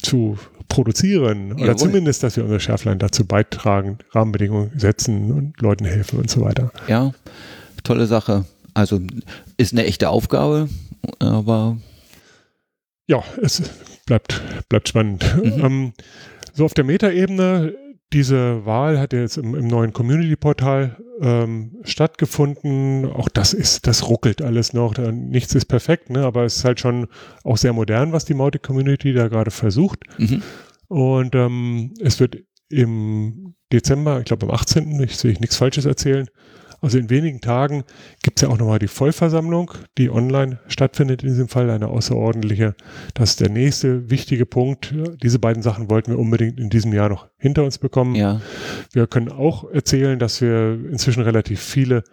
zu 0.01 0.37
produzieren 0.67 1.53
oder 1.53 1.65
Jawohl. 1.65 1.75
zumindest, 1.77 2.23
dass 2.23 2.37
wir 2.37 2.43
unser 2.43 2.59
Schärflein 2.59 2.99
dazu 2.99 3.25
beitragen, 3.25 3.97
Rahmenbedingungen 4.11 4.71
setzen 4.77 5.31
und 5.31 5.61
Leuten 5.61 5.85
helfen 5.85 6.19
und 6.19 6.29
so 6.29 6.41
weiter. 6.41 6.71
Ja, 6.87 7.13
tolle 7.83 8.07
Sache. 8.07 8.45
Also 8.73 8.99
ist 9.57 9.73
eine 9.73 9.85
echte 9.85 10.09
Aufgabe, 10.09 10.67
aber 11.19 11.77
ja, 13.07 13.23
es 13.41 13.61
bleibt, 14.05 14.41
bleibt 14.69 14.89
spannend. 14.89 15.25
Mhm. 15.43 15.65
Ähm, 15.65 15.93
so 16.53 16.65
auf 16.65 16.73
der 16.73 16.83
Metaebene 16.83 17.75
diese 18.13 18.65
Wahl 18.65 18.99
hat 18.99 19.11
jetzt 19.13 19.37
im, 19.37 19.55
im 19.55 19.67
neuen 19.67 19.91
Community-Portal 19.91 20.97
ähm, 21.23 21.77
stattgefunden. 21.83 23.05
Auch 23.05 23.29
das 23.29 23.53
ist, 23.53 23.87
das 23.87 24.09
ruckelt 24.09 24.41
alles 24.41 24.73
noch. 24.73 24.97
Nichts 24.97 25.55
ist 25.55 25.65
perfekt, 25.65 26.09
ne? 26.09 26.25
aber 26.25 26.43
es 26.43 26.57
ist 26.57 26.65
halt 26.65 26.79
schon 26.79 27.07
auch 27.43 27.57
sehr 27.57 27.73
modern, 27.73 28.11
was 28.11 28.25
die 28.25 28.33
Mautic-Community 28.33 29.13
da 29.13 29.29
gerade 29.29 29.51
versucht. 29.51 30.01
Mhm. 30.17 30.43
Und 30.89 31.33
ähm, 31.33 31.93
es 32.01 32.19
wird 32.19 32.37
im 32.69 33.55
Dezember, 33.71 34.19
ich 34.19 34.25
glaube 34.25 34.47
am 34.47 34.51
18., 34.51 35.01
ich 35.01 35.23
will 35.23 35.37
nichts 35.39 35.55
Falsches 35.55 35.85
erzählen, 35.85 36.27
also 36.83 36.97
in 36.97 37.09
wenigen 37.09 37.39
Tagen 37.39 37.85
gibt 38.23 38.37
es 38.37 38.41
ja 38.41 38.49
auch 38.49 38.57
nochmal 38.57 38.77
die 38.77 38.89
Vollversammlung, 38.89 39.71
die 39.97 40.09
online 40.09 40.59
stattfindet 40.67 41.23
in 41.23 41.29
diesem 41.29 41.47
Fall, 41.47 41.69
eine 41.69 41.87
außerordentliche. 41.87 42.75
Das 43.13 43.31
ist 43.31 43.39
der 43.39 43.49
nächste 43.49 44.09
wichtige 44.09 44.45
Punkt. 44.45 44.93
Diese 45.23 45.39
beiden 45.39 45.63
Sachen 45.63 45.89
wollten 45.89 46.11
wir 46.11 46.19
unbedingt 46.19 46.59
in 46.59 46.69
diesem 46.69 46.91
Jahr 46.91 47.07
noch 47.07 47.29
hinter 47.37 47.63
uns 47.63 47.77
bekommen. 47.77 48.15
Ja. 48.15 48.41
Wir 48.91 49.07
können 49.07 49.31
auch 49.31 49.71
erzählen, 49.71 50.19
dass 50.19 50.41
wir 50.41 50.77
inzwischen 50.91 51.23
relativ 51.23 51.61
viele 51.61 52.03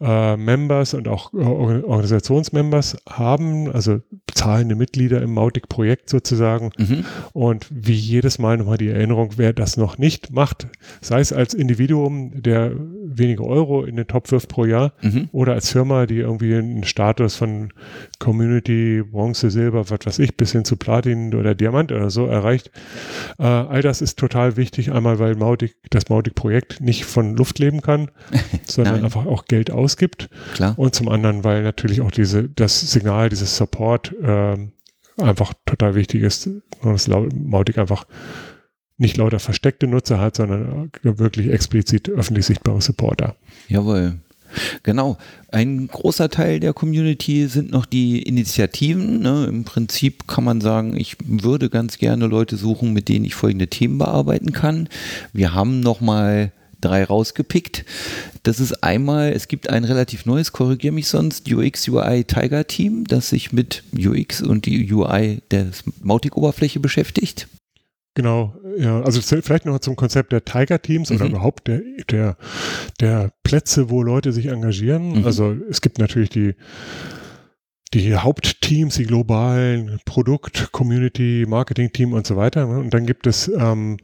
äh, 0.00 0.36
Members 0.36 0.94
und 0.94 1.08
auch 1.08 1.32
äh, 1.32 1.38
Organisationsmembers 1.38 2.98
haben, 3.08 3.70
also 3.72 4.00
zahlende 4.32 4.76
Mitglieder 4.76 5.20
im 5.22 5.34
Mautic-Projekt 5.34 6.08
sozusagen. 6.08 6.70
Mhm. 6.78 7.04
Und 7.32 7.66
wie 7.70 7.94
jedes 7.94 8.38
Mal 8.38 8.56
nochmal 8.58 8.78
die 8.78 8.88
Erinnerung, 8.88 9.32
wer 9.36 9.52
das 9.52 9.76
noch 9.76 9.98
nicht 9.98 10.30
macht, 10.30 10.68
sei 11.00 11.20
es 11.20 11.32
als 11.32 11.54
Individuum, 11.54 12.42
der 12.42 12.72
wenige 13.18 13.44
Euro 13.44 13.84
in 13.84 13.96
den 13.96 14.06
Topf 14.06 14.30
wirft 14.30 14.48
pro 14.48 14.64
Jahr 14.64 14.92
mhm. 15.02 15.28
oder 15.32 15.54
als 15.54 15.70
Firma, 15.70 16.06
die 16.06 16.18
irgendwie 16.18 16.54
einen 16.54 16.84
Status 16.84 17.34
von 17.34 17.72
Community, 18.18 19.02
Bronze, 19.02 19.50
Silber, 19.50 19.90
was 19.90 19.98
weiß 20.04 20.18
ich, 20.20 20.36
bis 20.36 20.52
hin 20.52 20.64
zu 20.64 20.76
Platin 20.76 21.34
oder 21.34 21.54
Diamant 21.54 21.90
oder 21.90 22.10
so 22.10 22.26
erreicht. 22.26 22.70
Äh, 23.38 23.44
all 23.44 23.82
das 23.82 24.00
ist 24.00 24.18
total 24.18 24.56
wichtig, 24.56 24.92
einmal 24.92 25.18
weil 25.18 25.34
Mautic, 25.34 25.76
das 25.90 26.08
Mautic-Projekt 26.08 26.80
nicht 26.80 27.04
von 27.04 27.34
Luft 27.34 27.58
leben 27.58 27.80
kann, 27.80 28.10
sondern 28.64 29.04
einfach 29.04 29.26
auch 29.26 29.46
Geld 29.46 29.70
aus 29.70 29.87
gibt. 29.96 30.28
Klar. 30.54 30.78
Und 30.78 30.94
zum 30.94 31.08
anderen, 31.08 31.44
weil 31.44 31.62
natürlich 31.62 32.00
auch 32.00 32.10
diese, 32.10 32.48
das 32.48 32.80
Signal, 32.80 33.28
dieses 33.28 33.56
Support 33.56 34.14
ähm, 34.22 34.72
einfach 35.16 35.52
total 35.66 35.94
wichtig 35.94 36.22
ist, 36.22 36.46
und 36.46 36.92
das 36.92 37.08
Mautic 37.08 37.78
einfach 37.78 38.06
nicht 38.96 39.16
lauter 39.16 39.38
versteckte 39.38 39.86
Nutzer 39.86 40.20
hat, 40.20 40.36
sondern 40.36 40.90
wirklich 41.02 41.50
explizit 41.50 42.08
öffentlich 42.08 42.46
sichtbare 42.46 42.82
Supporter. 42.82 43.36
Jawohl. 43.68 44.18
Genau. 44.82 45.18
Ein 45.50 45.88
großer 45.88 46.30
Teil 46.30 46.60
der 46.60 46.72
Community 46.72 47.46
sind 47.46 47.70
noch 47.70 47.86
die 47.86 48.22
Initiativen. 48.22 49.20
Ne? 49.20 49.46
Im 49.48 49.64
Prinzip 49.64 50.26
kann 50.26 50.44
man 50.44 50.60
sagen, 50.60 50.96
ich 50.96 51.16
würde 51.24 51.68
ganz 51.68 51.98
gerne 51.98 52.26
Leute 52.26 52.56
suchen, 52.56 52.92
mit 52.92 53.08
denen 53.08 53.24
ich 53.24 53.34
folgende 53.34 53.68
Themen 53.68 53.98
bearbeiten 53.98 54.52
kann. 54.52 54.88
Wir 55.32 55.54
haben 55.54 55.80
nochmal 55.80 56.52
drei 56.80 57.04
rausgepickt. 57.04 57.84
Das 58.42 58.60
ist 58.60 58.82
einmal, 58.82 59.32
es 59.32 59.48
gibt 59.48 59.70
ein 59.70 59.84
relativ 59.84 60.26
neues, 60.26 60.52
korrigiere 60.52 60.94
mich 60.94 61.08
sonst, 61.08 61.50
UX 61.52 61.88
UI 61.88 62.24
Tiger 62.24 62.66
Team, 62.66 63.04
das 63.04 63.30
sich 63.30 63.52
mit 63.52 63.82
UX 63.96 64.42
und 64.42 64.66
die 64.66 64.92
UI 64.92 65.42
der 65.50 65.66
Mautic-Oberfläche 66.02 66.80
beschäftigt. 66.80 67.48
Genau, 68.14 68.52
ja, 68.76 69.00
also 69.02 69.20
vielleicht 69.20 69.64
noch 69.64 69.78
zum 69.78 69.94
Konzept 69.94 70.32
der 70.32 70.44
Tiger-Teams 70.44 71.10
mhm. 71.10 71.16
oder 71.16 71.26
überhaupt 71.26 71.68
der, 71.68 71.82
der, 72.10 72.36
der 73.00 73.32
Plätze, 73.44 73.90
wo 73.90 74.02
Leute 74.02 74.32
sich 74.32 74.46
engagieren. 74.46 75.20
Mhm. 75.20 75.24
Also 75.24 75.54
es 75.70 75.80
gibt 75.80 75.98
natürlich 76.00 76.30
die, 76.30 76.56
die 77.94 78.16
Hauptteams, 78.16 78.96
die 78.96 79.04
globalen 79.04 80.00
Produkt, 80.04 80.72
Community, 80.72 81.44
Marketing-Team 81.48 82.12
und 82.12 82.26
so 82.26 82.36
weiter. 82.36 82.66
Und 82.66 82.92
dann 82.92 83.06
gibt 83.06 83.28
es 83.28 83.48
ähm, 83.56 83.98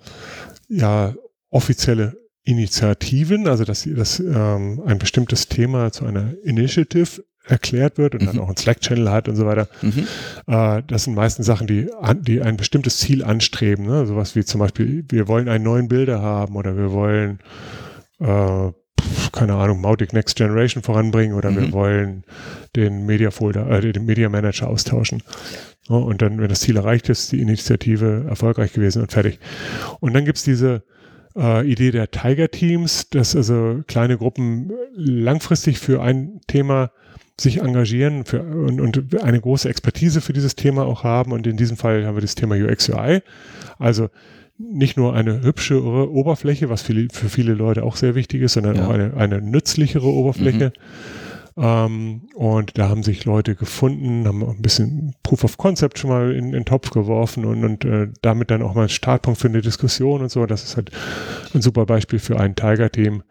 ja 0.68 1.14
offizielle 1.50 2.23
Initiativen, 2.44 3.48
also 3.48 3.64
dass, 3.64 3.84
dass 3.84 4.20
ähm, 4.20 4.82
ein 4.84 4.98
bestimmtes 4.98 5.48
Thema 5.48 5.92
zu 5.92 6.04
einer 6.04 6.34
Initiative 6.44 7.24
erklärt 7.46 7.98
wird 7.98 8.14
und 8.14 8.22
mhm. 8.22 8.26
dann 8.26 8.38
auch 8.38 8.48
einen 8.48 8.56
Slack-Channel 8.56 9.10
hat 9.10 9.28
und 9.28 9.36
so 9.36 9.46
weiter. 9.46 9.68
Mhm. 9.82 10.06
Äh, 10.46 10.82
das 10.86 11.04
sind 11.04 11.14
meistens 11.14 11.46
Sachen, 11.46 11.66
die, 11.66 11.88
an, 12.00 12.22
die 12.22 12.42
ein 12.42 12.56
bestimmtes 12.56 12.98
Ziel 12.98 13.22
anstreben. 13.22 13.86
Ne? 13.86 14.06
Sowas 14.06 14.34
wie 14.34 14.44
zum 14.44 14.60
Beispiel, 14.60 15.04
wir 15.08 15.28
wollen 15.28 15.48
einen 15.48 15.64
neuen 15.64 15.88
Bilder 15.88 16.20
haben 16.20 16.56
oder 16.56 16.76
wir 16.76 16.92
wollen, 16.92 17.40
äh, 18.20 18.72
keine 19.32 19.54
Ahnung, 19.54 19.80
Mautic 19.80 20.12
Next 20.12 20.36
Generation 20.36 20.82
voranbringen 20.82 21.36
oder 21.36 21.50
mhm. 21.50 21.56
wir 21.56 21.72
wollen 21.72 22.24
den 22.76 23.06
Media 23.06 23.30
Folder, 23.30 23.70
äh, 23.70 23.92
den 23.92 24.04
Media 24.04 24.28
Manager 24.28 24.68
austauschen. 24.68 25.22
Ja, 25.88 25.96
und 25.96 26.22
dann, 26.22 26.38
wenn 26.40 26.48
das 26.48 26.60
Ziel 26.60 26.76
erreicht 26.76 27.10
ist, 27.10 27.32
die 27.32 27.40
Initiative 27.40 28.24
erfolgreich 28.28 28.72
gewesen 28.72 29.02
und 29.02 29.12
fertig. 29.12 29.38
Und 30.00 30.14
dann 30.14 30.24
gibt's 30.24 30.44
diese 30.44 30.82
äh, 31.36 31.66
Idee 31.66 31.90
der 31.90 32.10
Tiger 32.10 32.50
Teams, 32.50 33.08
dass 33.10 33.34
also 33.34 33.82
kleine 33.86 34.18
Gruppen 34.18 34.72
langfristig 34.94 35.78
für 35.78 36.02
ein 36.02 36.40
Thema 36.46 36.90
sich 37.40 37.60
engagieren 37.60 38.24
für, 38.24 38.42
und, 38.42 38.80
und 38.80 39.22
eine 39.22 39.40
große 39.40 39.68
Expertise 39.68 40.20
für 40.20 40.32
dieses 40.32 40.54
Thema 40.54 40.84
auch 40.84 41.02
haben. 41.02 41.32
Und 41.32 41.46
in 41.46 41.56
diesem 41.56 41.76
Fall 41.76 42.06
haben 42.06 42.16
wir 42.16 42.22
das 42.22 42.36
Thema 42.36 42.54
UX 42.54 42.88
UI. 42.88 43.22
Also 43.78 44.08
nicht 44.56 44.96
nur 44.96 45.14
eine 45.14 45.42
hübsche 45.42 45.82
Oberfläche, 45.82 46.68
was 46.68 46.82
für, 46.82 47.08
für 47.10 47.28
viele 47.28 47.54
Leute 47.54 47.82
auch 47.82 47.96
sehr 47.96 48.14
wichtig 48.14 48.42
ist, 48.42 48.52
sondern 48.52 48.76
ja. 48.76 48.86
auch 48.86 48.90
eine, 48.90 49.14
eine 49.16 49.40
nützlichere 49.40 50.06
Oberfläche. 50.06 50.66
Mhm. 50.66 51.23
Ähm, 51.56 52.22
und 52.34 52.76
da 52.78 52.88
haben 52.88 53.02
sich 53.02 53.24
Leute 53.24 53.54
gefunden, 53.54 54.26
haben 54.26 54.42
ein 54.42 54.62
bisschen 54.62 55.14
Proof 55.22 55.44
of 55.44 55.56
Concept 55.56 55.98
schon 55.98 56.10
mal 56.10 56.32
in, 56.32 56.46
in 56.46 56.52
den 56.52 56.64
Topf 56.64 56.90
geworfen 56.90 57.44
und, 57.44 57.64
und 57.64 57.84
äh, 57.84 58.08
damit 58.22 58.50
dann 58.50 58.62
auch 58.62 58.74
mal 58.74 58.84
ein 58.84 58.88
Startpunkt 58.88 59.40
für 59.40 59.48
eine 59.48 59.62
Diskussion 59.62 60.22
und 60.22 60.30
so. 60.30 60.46
Das 60.46 60.64
ist 60.64 60.76
halt 60.76 60.90
ein 61.54 61.62
super 61.62 61.86
Beispiel 61.86 62.18
für 62.18 62.40
ein 62.40 62.56
Tiger-Team, 62.56 63.22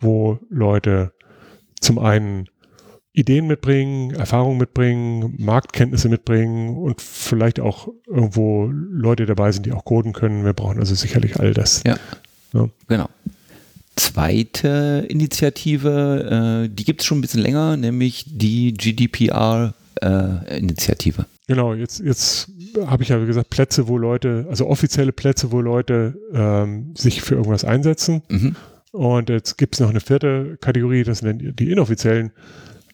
wo 0.00 0.38
Leute 0.50 1.12
zum 1.80 1.98
einen 1.98 2.48
Ideen 3.14 3.46
mitbringen, 3.46 4.14
Erfahrungen 4.14 4.58
mitbringen, 4.58 5.34
Marktkenntnisse 5.38 6.08
mitbringen 6.08 6.76
und 6.76 7.00
vielleicht 7.00 7.60
auch 7.60 7.88
irgendwo 8.06 8.70
Leute 8.70 9.26
dabei 9.26 9.52
sind, 9.52 9.66
die 9.66 9.72
auch 9.72 9.84
coden 9.84 10.12
können. 10.12 10.44
Wir 10.44 10.54
brauchen 10.54 10.78
also 10.78 10.94
sicherlich 10.94 11.38
all 11.38 11.52
das. 11.52 11.82
Ja, 11.86 11.96
ja. 12.54 12.68
genau. 12.88 13.08
Zweite 13.96 15.04
Initiative, 15.08 16.64
äh, 16.64 16.68
die 16.68 16.84
gibt 16.84 17.00
es 17.02 17.06
schon 17.06 17.18
ein 17.18 17.20
bisschen 17.20 17.42
länger, 17.42 17.76
nämlich 17.76 18.24
die 18.26 18.72
GDPR-Initiative. 18.72 21.22
Äh, 21.22 21.24
genau, 21.46 21.74
jetzt, 21.74 22.00
jetzt 22.00 22.50
habe 22.86 23.02
ich 23.02 23.10
ja 23.10 23.22
gesagt, 23.22 23.50
Plätze, 23.50 23.88
wo 23.88 23.98
Leute, 23.98 24.46
also 24.48 24.66
offizielle 24.66 25.12
Plätze, 25.12 25.52
wo 25.52 25.60
Leute 25.60 26.14
ähm, 26.32 26.94
sich 26.96 27.20
für 27.20 27.34
irgendwas 27.34 27.64
einsetzen. 27.64 28.22
Mhm. 28.28 28.56
Und 28.92 29.28
jetzt 29.28 29.58
gibt 29.58 29.74
es 29.74 29.80
noch 29.80 29.90
eine 29.90 30.00
vierte 30.00 30.56
Kategorie, 30.60 31.02
das 31.02 31.18
sind 31.18 31.58
die 31.58 31.70
inoffiziellen 31.70 32.32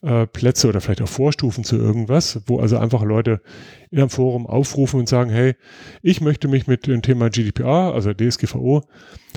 äh, 0.02 0.26
Plätze 0.26 0.68
oder 0.68 0.80
vielleicht 0.80 1.02
auch 1.02 1.08
Vorstufen 1.08 1.64
zu 1.64 1.76
irgendwas, 1.76 2.40
wo 2.46 2.61
also 2.61 2.78
einfach 2.78 3.02
Leute 3.02 3.40
in 3.90 3.98
einem 3.98 4.11
Forum 4.11 4.46
aufrufen 4.46 5.00
und 5.00 5.08
sagen, 5.08 5.30
hey, 5.30 5.54
ich 6.02 6.20
möchte 6.20 6.48
mich 6.48 6.66
mit 6.66 6.87
dem 6.87 7.02
Thema 7.02 7.30
GDPR, 7.30 7.94
also 7.94 8.12
DSGVO, 8.12 8.82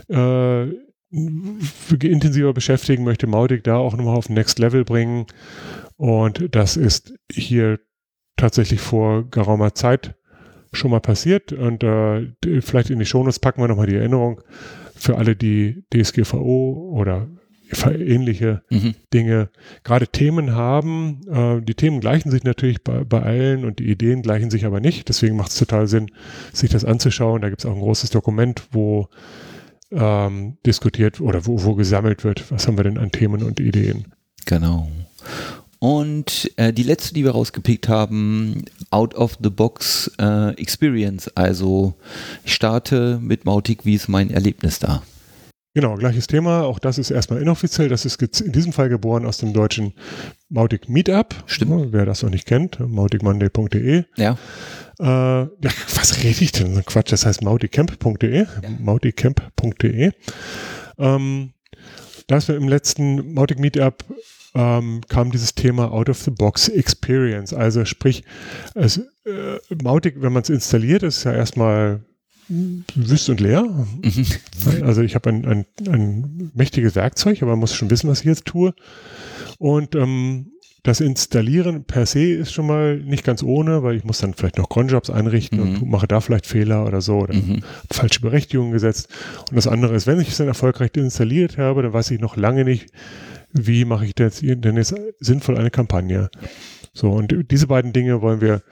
äh, 0.09 0.67
intensiver 1.11 2.53
beschäftigen, 2.53 3.03
möchte 3.03 3.27
Mautic 3.27 3.63
da 3.63 3.77
auch 3.77 3.95
nochmal 3.95 4.15
auf 4.15 4.29
Next 4.29 4.59
Level 4.59 4.85
bringen. 4.85 5.25
Und 5.97 6.55
das 6.55 6.77
ist 6.77 7.13
hier 7.31 7.79
tatsächlich 8.37 8.79
vor 8.79 9.29
geraumer 9.29 9.75
Zeit 9.75 10.15
schon 10.71 10.91
mal 10.91 11.01
passiert. 11.01 11.53
Und 11.53 11.83
äh, 11.83 12.31
vielleicht 12.61 12.89
in 12.89 12.99
die 12.99 13.05
Shownotes 13.05 13.39
packen 13.39 13.61
wir 13.61 13.67
nochmal 13.67 13.87
die 13.87 13.95
Erinnerung 13.95 14.41
für 14.95 15.17
alle, 15.17 15.35
die 15.35 15.83
DSGVO 15.93 16.93
oder 16.95 17.27
ähnliche 17.85 18.63
mhm. 18.69 18.95
Dinge, 19.13 19.49
gerade 19.83 20.07
Themen 20.07 20.55
haben. 20.55 21.21
Äh, 21.29 21.61
die 21.61 21.75
Themen 21.75 21.99
gleichen 21.99 22.31
sich 22.31 22.43
natürlich 22.43 22.83
bei, 22.83 23.03
bei 23.03 23.21
allen 23.21 23.65
und 23.65 23.79
die 23.79 23.89
Ideen 23.89 24.21
gleichen 24.21 24.49
sich 24.49 24.65
aber 24.65 24.79
nicht. 24.79 25.09
Deswegen 25.09 25.35
macht 25.35 25.51
es 25.51 25.57
total 25.57 25.87
Sinn, 25.87 26.11
sich 26.53 26.69
das 26.69 26.85
anzuschauen. 26.85 27.41
Da 27.41 27.49
gibt 27.49 27.61
es 27.61 27.65
auch 27.65 27.75
ein 27.75 27.81
großes 27.81 28.09
Dokument, 28.09 28.63
wo 28.71 29.07
ähm, 29.91 30.57
diskutiert 30.65 31.21
oder 31.21 31.45
wo, 31.45 31.63
wo 31.63 31.75
gesammelt 31.75 32.23
wird, 32.23 32.49
was 32.51 32.67
haben 32.67 32.77
wir 32.77 32.83
denn 32.83 32.97
an 32.97 33.11
Themen 33.11 33.43
und 33.43 33.59
Ideen. 33.59 34.05
Genau. 34.45 34.89
Und 35.79 36.51
äh, 36.57 36.71
die 36.71 36.83
letzte, 36.83 37.13
die 37.13 37.23
wir 37.23 37.31
rausgepickt 37.31 37.89
haben, 37.89 38.65
Out 38.91 39.15
of 39.15 39.37
the 39.41 39.49
Box 39.49 40.11
äh, 40.19 40.49
Experience. 40.61 41.27
Also 41.35 41.95
ich 42.43 42.53
starte 42.53 43.19
mit 43.19 43.45
Mautic, 43.45 43.83
wie 43.83 43.95
ist 43.95 44.07
mein 44.07 44.29
Erlebnis 44.29 44.77
da? 44.77 45.01
Genau, 45.73 45.95
gleiches 45.95 46.27
Thema. 46.27 46.63
Auch 46.65 46.79
das 46.79 46.97
ist 46.97 47.11
erstmal 47.11 47.41
inoffiziell. 47.41 47.89
Das 47.89 48.05
ist 48.05 48.21
in 48.41 48.51
diesem 48.51 48.73
Fall 48.73 48.89
geboren 48.89 49.25
aus 49.25 49.37
dem 49.37 49.53
deutschen 49.53 49.93
Mautic 50.51 50.89
Meetup. 50.89 51.33
Stimmt. 51.45 51.93
Wer 51.93 52.05
das 52.05 52.23
noch 52.23 52.29
nicht 52.29 52.45
kennt, 52.45 52.79
mauticmonday.de. 52.79 54.03
Ja. 54.17 54.37
Äh, 54.99 55.05
ja. 55.05 55.71
Was 55.95 56.23
rede 56.23 56.43
ich 56.43 56.51
denn? 56.51 56.83
Quatsch, 56.85 57.11
das 57.11 57.25
heißt 57.25 57.41
mauticamp.de. 57.41 58.39
Ja. 58.39 58.47
mauticamp.de. 58.79 60.11
Ähm, 60.99 61.53
da 62.27 62.47
wir 62.47 62.55
im 62.55 62.67
letzten 62.67 63.33
Mautic 63.33 63.59
Meetup 63.59 64.03
ähm, 64.53 65.01
kam 65.07 65.31
dieses 65.31 65.55
Thema 65.55 65.91
Out 65.91 66.09
of 66.09 66.19
the 66.19 66.31
Box 66.31 66.67
Experience. 66.67 67.53
Also 67.53 67.85
sprich, 67.85 68.25
es, 68.75 68.97
äh, 69.25 69.59
Mautic, 69.81 70.21
wenn 70.21 70.33
man 70.33 70.43
es 70.43 70.49
installiert, 70.49 71.03
ist 71.03 71.23
ja 71.23 71.33
erstmal 71.33 72.01
wüst 72.95 73.29
und 73.29 73.39
leer. 73.39 73.63
Mhm. 73.63 74.25
Also 74.83 75.01
ich 75.01 75.15
habe 75.15 75.29
ein, 75.29 75.45
ein, 75.45 75.65
ein 75.87 76.51
mächtiges 76.53 76.95
Werkzeug, 76.95 77.41
aber 77.41 77.51
man 77.51 77.59
muss 77.59 77.73
schon 77.73 77.89
wissen, 77.89 78.09
was 78.09 78.19
ich 78.19 78.25
jetzt 78.25 78.45
tue. 78.45 78.73
Und 79.57 79.95
ähm, 79.95 80.51
das 80.83 80.99
Installieren 80.99 81.83
per 81.83 82.05
se 82.05 82.23
ist 82.23 82.51
schon 82.51 82.65
mal 82.65 82.97
nicht 82.97 83.23
ganz 83.23 83.43
ohne, 83.43 83.83
weil 83.83 83.95
ich 83.95 84.03
muss 84.03 84.17
dann 84.17 84.33
vielleicht 84.33 84.57
noch 84.57 84.69
Cronjobs 84.69 85.11
einrichten 85.11 85.59
mhm. 85.59 85.81
und 85.81 85.89
mache 85.89 86.07
da 86.07 86.21
vielleicht 86.21 86.47
Fehler 86.47 86.85
oder 86.87 87.01
so 87.01 87.19
oder 87.19 87.35
mhm. 87.35 87.61
falsche 87.91 88.21
Berechtigungen 88.21 88.71
gesetzt. 88.71 89.09
Und 89.49 89.55
das 89.55 89.67
andere 89.67 89.93
ist, 89.95 90.07
wenn 90.07 90.19
ich 90.19 90.29
es 90.29 90.37
dann 90.37 90.47
erfolgreich 90.47 90.91
installiert 90.95 91.57
habe, 91.57 91.83
dann 91.83 91.93
weiß 91.93 92.09
ich 92.11 92.19
noch 92.19 92.35
lange 92.35 92.65
nicht, 92.65 92.87
wie 93.53 93.85
mache 93.85 94.05
ich 94.05 94.15
das 94.15 94.39
denn 94.41 94.77
jetzt 94.77 94.95
sinnvoll 95.19 95.57
eine 95.57 95.69
Kampagne. 95.69 96.29
So, 96.93 97.11
und 97.11 97.51
diese 97.51 97.67
beiden 97.67 97.93
Dinge 97.93 98.21
wollen 98.21 98.41
wir 98.41 98.63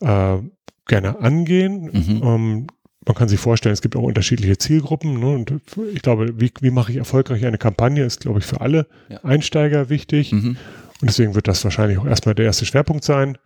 äh, 0.00 0.38
gerne 0.86 1.20
angehen. 1.20 1.90
Mhm. 1.92 2.22
Um, 2.22 2.66
man 3.06 3.14
kann 3.14 3.28
sich 3.28 3.40
vorstellen, 3.40 3.72
es 3.72 3.82
gibt 3.82 3.96
auch 3.96 4.02
unterschiedliche 4.02 4.56
Zielgruppen. 4.58 5.20
Ne? 5.20 5.26
Und 5.26 5.52
ich 5.92 6.02
glaube, 6.02 6.40
wie, 6.40 6.52
wie 6.60 6.70
mache 6.70 6.92
ich 6.92 6.98
erfolgreich 6.98 7.44
eine 7.44 7.58
Kampagne, 7.58 8.04
ist, 8.04 8.20
glaube 8.20 8.38
ich, 8.38 8.46
für 8.46 8.60
alle 8.60 8.86
ja. 9.08 9.22
Einsteiger 9.24 9.88
wichtig. 9.90 10.32
Mhm. 10.32 10.56
Und 11.00 11.10
deswegen 11.10 11.34
wird 11.34 11.48
das 11.48 11.62
wahrscheinlich 11.64 11.98
auch 11.98 12.06
erstmal 12.06 12.34
der 12.34 12.46
erste 12.46 12.64
Schwerpunkt 12.64 13.04
sein. 13.04 13.36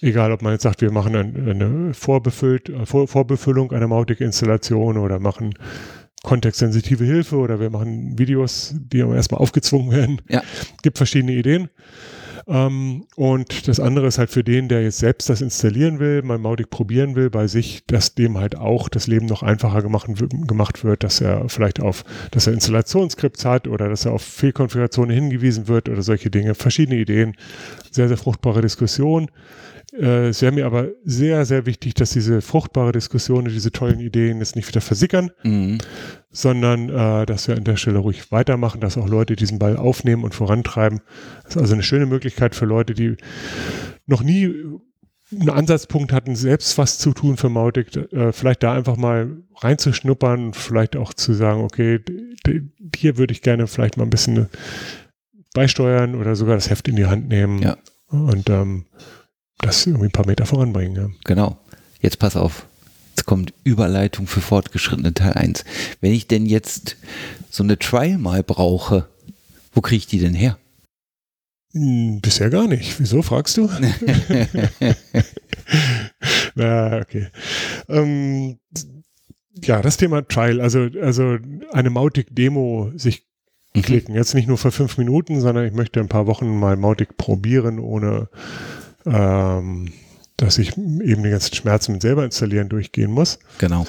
Egal, 0.00 0.32
ob 0.32 0.42
man 0.42 0.52
jetzt 0.52 0.62
sagt, 0.62 0.80
wir 0.82 0.92
machen 0.92 1.16
ein, 1.16 1.48
eine 1.48 1.94
Vorbefüllt, 1.94 2.70
Vor, 2.84 3.08
Vorbefüllung 3.08 3.72
einer 3.72 3.88
Mautic-Installation 3.88 4.98
oder 4.98 5.18
machen 5.18 5.54
kontextsensitive 6.22 7.04
Hilfe 7.04 7.36
oder 7.36 7.60
wir 7.60 7.70
machen 7.70 8.18
Videos, 8.18 8.74
die 8.76 8.98
erstmal 8.98 9.40
aufgezwungen 9.40 9.90
werden. 9.90 10.20
Ja. 10.28 10.42
Gibt 10.82 10.98
verschiedene 10.98 11.32
Ideen. 11.32 11.68
Ähm, 12.48 13.04
und 13.14 13.68
das 13.68 13.78
andere 13.78 14.06
ist 14.06 14.16
halt 14.16 14.30
für 14.30 14.42
den, 14.42 14.68
der 14.68 14.82
jetzt 14.82 14.98
selbst 14.98 15.28
das 15.28 15.42
installieren 15.42 15.98
will, 15.98 16.22
mal 16.22 16.38
Mautic 16.38 16.70
probieren 16.70 17.14
will 17.14 17.28
bei 17.28 17.46
sich, 17.46 17.84
dass 17.86 18.14
dem 18.14 18.38
halt 18.38 18.56
auch 18.56 18.88
das 18.88 19.06
Leben 19.06 19.26
noch 19.26 19.42
einfacher 19.42 19.82
gemacht, 19.82 20.08
gemacht 20.46 20.82
wird, 20.82 21.04
dass 21.04 21.20
er 21.20 21.48
vielleicht 21.50 21.80
auf, 21.80 22.04
dass 22.30 22.46
er 22.46 22.54
Installationsskripts 22.54 23.44
hat 23.44 23.68
oder 23.68 23.90
dass 23.90 24.06
er 24.06 24.12
auf 24.12 24.22
Fehlkonfigurationen 24.22 25.14
hingewiesen 25.14 25.68
wird 25.68 25.90
oder 25.90 26.00
solche 26.00 26.30
Dinge. 26.30 26.54
Verschiedene 26.54 26.98
Ideen. 26.98 27.34
Sehr, 27.90 28.08
sehr 28.08 28.16
fruchtbare 28.16 28.62
Diskussion. 28.62 29.30
Äh, 29.92 30.28
es 30.28 30.42
wäre 30.42 30.52
mir 30.52 30.66
aber 30.66 30.88
sehr, 31.04 31.44
sehr 31.44 31.66
wichtig, 31.66 31.94
dass 31.94 32.10
diese 32.10 32.40
fruchtbare 32.40 32.92
Diskussion 32.92 33.46
und 33.46 33.52
diese 33.52 33.72
tollen 33.72 34.00
Ideen 34.00 34.38
jetzt 34.38 34.56
nicht 34.56 34.68
wieder 34.68 34.80
versickern, 34.80 35.30
mhm. 35.42 35.78
sondern 36.30 36.88
äh, 36.88 37.26
dass 37.26 37.48
wir 37.48 37.56
an 37.56 37.64
der 37.64 37.76
Stelle 37.76 37.98
ruhig 37.98 38.30
weitermachen, 38.30 38.80
dass 38.80 38.98
auch 38.98 39.08
Leute 39.08 39.36
diesen 39.36 39.58
Ball 39.58 39.76
aufnehmen 39.76 40.24
und 40.24 40.34
vorantreiben. 40.34 41.00
Das 41.44 41.56
ist 41.56 41.62
also 41.62 41.74
eine 41.74 41.82
schöne 41.82 42.06
Möglichkeit 42.06 42.54
für 42.54 42.66
Leute, 42.66 42.94
die 42.94 43.16
noch 44.06 44.22
nie 44.22 44.54
einen 45.30 45.50
Ansatzpunkt 45.50 46.12
hatten, 46.12 46.36
selbst 46.36 46.78
was 46.78 46.98
zu 46.98 47.12
tun 47.12 47.36
für 47.36 47.48
Mautic, 47.48 47.94
äh, 48.12 48.32
vielleicht 48.32 48.62
da 48.62 48.72
einfach 48.74 48.96
mal 48.96 49.36
reinzuschnuppern, 49.56 50.54
vielleicht 50.54 50.96
auch 50.96 51.12
zu 51.12 51.34
sagen, 51.34 51.62
okay, 51.62 52.00
hier 52.96 53.18
würde 53.18 53.32
ich 53.32 53.42
gerne 53.42 53.66
vielleicht 53.66 53.96
mal 53.96 54.04
ein 54.04 54.10
bisschen 54.10 54.48
beisteuern 55.54 56.14
oder 56.14 56.34
sogar 56.36 56.54
das 56.54 56.70
Heft 56.70 56.88
in 56.88 56.96
die 56.96 57.06
Hand 57.06 57.28
nehmen. 57.28 57.60
Ja. 57.60 57.76
Und 58.08 58.48
ähm, 58.48 58.86
das 59.58 59.86
irgendwie 59.86 60.06
ein 60.06 60.12
paar 60.12 60.26
Meter 60.26 60.46
voranbringen. 60.46 60.96
Ja. 60.96 61.08
Genau. 61.24 61.58
Jetzt 62.00 62.18
pass 62.18 62.36
auf. 62.36 62.66
Jetzt 63.10 63.26
kommt 63.26 63.52
Überleitung 63.64 64.26
für 64.26 64.40
fortgeschrittene 64.40 65.12
Teil 65.14 65.32
1. 65.32 65.64
Wenn 66.00 66.12
ich 66.12 66.28
denn 66.28 66.46
jetzt 66.46 66.96
so 67.50 67.62
eine 67.62 67.78
Trial 67.78 68.18
mal 68.18 68.42
brauche, 68.42 69.08
wo 69.72 69.80
kriege 69.80 69.98
ich 69.98 70.06
die 70.06 70.20
denn 70.20 70.34
her? 70.34 70.58
Hm, 71.72 72.20
bisher 72.20 72.50
gar 72.50 72.66
nicht. 72.66 73.00
Wieso 73.00 73.22
fragst 73.22 73.56
du? 73.56 73.68
Na, 76.54 76.98
okay. 76.98 77.28
Ähm, 77.88 78.58
ja, 79.64 79.82
das 79.82 79.96
Thema 79.96 80.26
Trial, 80.26 80.60
also, 80.60 80.88
also 81.02 81.38
eine 81.72 81.90
Mautic-Demo 81.90 82.92
sich 82.94 83.26
mhm. 83.74 83.82
klicken. 83.82 84.14
Jetzt 84.14 84.34
nicht 84.34 84.48
nur 84.48 84.58
für 84.58 84.70
fünf 84.70 84.96
Minuten, 84.98 85.40
sondern 85.40 85.66
ich 85.66 85.72
möchte 85.72 86.00
ein 86.00 86.08
paar 86.08 86.26
Wochen 86.26 86.58
mal 86.58 86.76
Mautic 86.76 87.16
probieren, 87.16 87.78
ohne 87.78 88.28
ähm, 89.10 89.92
dass 90.36 90.58
ich 90.58 90.76
eben 90.76 91.22
die 91.22 91.30
ganzen 91.30 91.54
Schmerzen 91.54 91.92
mit 91.92 92.02
selber 92.02 92.24
installieren 92.24 92.68
durchgehen 92.68 93.10
muss. 93.10 93.38
Genau. 93.58 93.86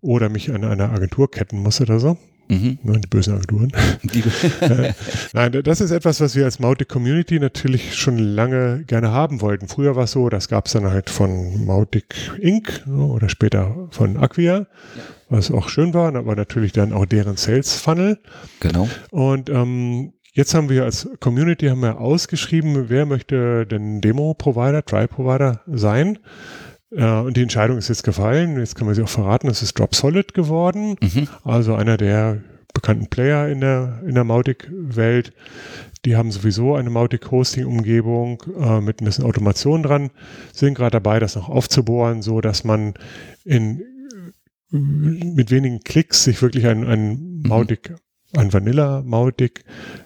Oder 0.00 0.28
mich 0.28 0.52
an 0.52 0.64
einer 0.64 0.90
Agentur 0.90 1.30
ketten 1.30 1.58
muss 1.62 1.80
oder 1.80 2.00
so. 2.00 2.18
Mhm. 2.48 2.78
Nur 2.82 2.98
die 2.98 3.08
bösen 3.08 3.34
Agenturen. 3.34 3.72
Die 4.02 4.20
äh, 4.60 4.92
Nein, 5.32 5.62
das 5.64 5.80
ist 5.80 5.90
etwas, 5.90 6.20
was 6.20 6.34
wir 6.34 6.44
als 6.44 6.58
Mautic 6.58 6.88
Community 6.88 7.38
natürlich 7.38 7.94
schon 7.94 8.18
lange 8.18 8.84
gerne 8.86 9.10
haben 9.10 9.40
wollten. 9.40 9.68
Früher 9.68 9.96
war 9.96 10.04
es 10.04 10.12
so, 10.12 10.28
das 10.28 10.48
gab 10.48 10.66
es 10.66 10.72
dann 10.72 10.84
halt 10.84 11.08
von 11.08 11.64
Mautic 11.64 12.14
Inc. 12.40 12.84
oder 12.86 13.28
später 13.28 13.88
von 13.90 14.16
Acquia, 14.16 14.58
ja. 14.58 14.66
was 15.30 15.50
auch 15.50 15.68
schön 15.68 15.94
war, 15.94 16.14
aber 16.14 16.36
natürlich 16.36 16.72
dann 16.72 16.92
auch 16.92 17.06
deren 17.06 17.36
Sales 17.36 17.74
Funnel. 17.74 18.18
Genau. 18.60 18.88
Und 19.10 19.48
ähm, 19.48 20.12
Jetzt 20.34 20.54
haben 20.54 20.70
wir 20.70 20.84
als 20.84 21.06
Community 21.20 21.66
haben 21.66 21.82
wir 21.82 22.00
ausgeschrieben, 22.00 22.88
wer 22.88 23.04
möchte 23.04 23.66
denn 23.66 24.00
Demo-Provider, 24.00 24.82
Try-Provider 24.82 25.60
sein. 25.66 26.18
Äh, 26.90 27.04
und 27.04 27.36
die 27.36 27.42
Entscheidung 27.42 27.76
ist 27.76 27.88
jetzt 27.88 28.02
gefallen. 28.02 28.58
Jetzt 28.58 28.74
können 28.74 28.88
wir 28.88 28.94
sie 28.94 29.02
auch 29.02 29.10
verraten. 29.10 29.48
Es 29.48 29.62
ist 29.62 29.78
Drop 29.78 29.94
Solid 29.94 30.32
geworden. 30.32 30.96
Mhm. 31.02 31.28
Also 31.44 31.74
einer 31.74 31.98
der 31.98 32.40
bekannten 32.72 33.08
Player 33.08 33.48
in 33.48 33.60
der, 33.60 34.00
in 34.06 34.14
der 34.14 34.24
Mautic-Welt. 34.24 35.34
Die 36.06 36.16
haben 36.16 36.32
sowieso 36.32 36.76
eine 36.76 36.88
Mautic-Hosting-Umgebung 36.88 38.42
äh, 38.58 38.80
mit 38.80 39.02
ein 39.02 39.04
bisschen 39.04 39.24
Automation 39.24 39.82
dran. 39.82 40.10
Sind 40.54 40.76
gerade 40.76 40.92
dabei, 40.92 41.18
das 41.18 41.36
noch 41.36 41.50
aufzubohren, 41.50 42.22
so 42.22 42.40
dass 42.40 42.64
man 42.64 42.94
in, 43.44 43.82
mit 44.70 45.50
wenigen 45.50 45.80
Klicks 45.80 46.24
sich 46.24 46.40
wirklich 46.40 46.66
ein, 46.66 46.86
ein 46.86 47.10
mhm. 47.10 47.42
Mautic 47.46 47.94
ein 48.36 48.52
Vanilla-Mautic 48.52 49.64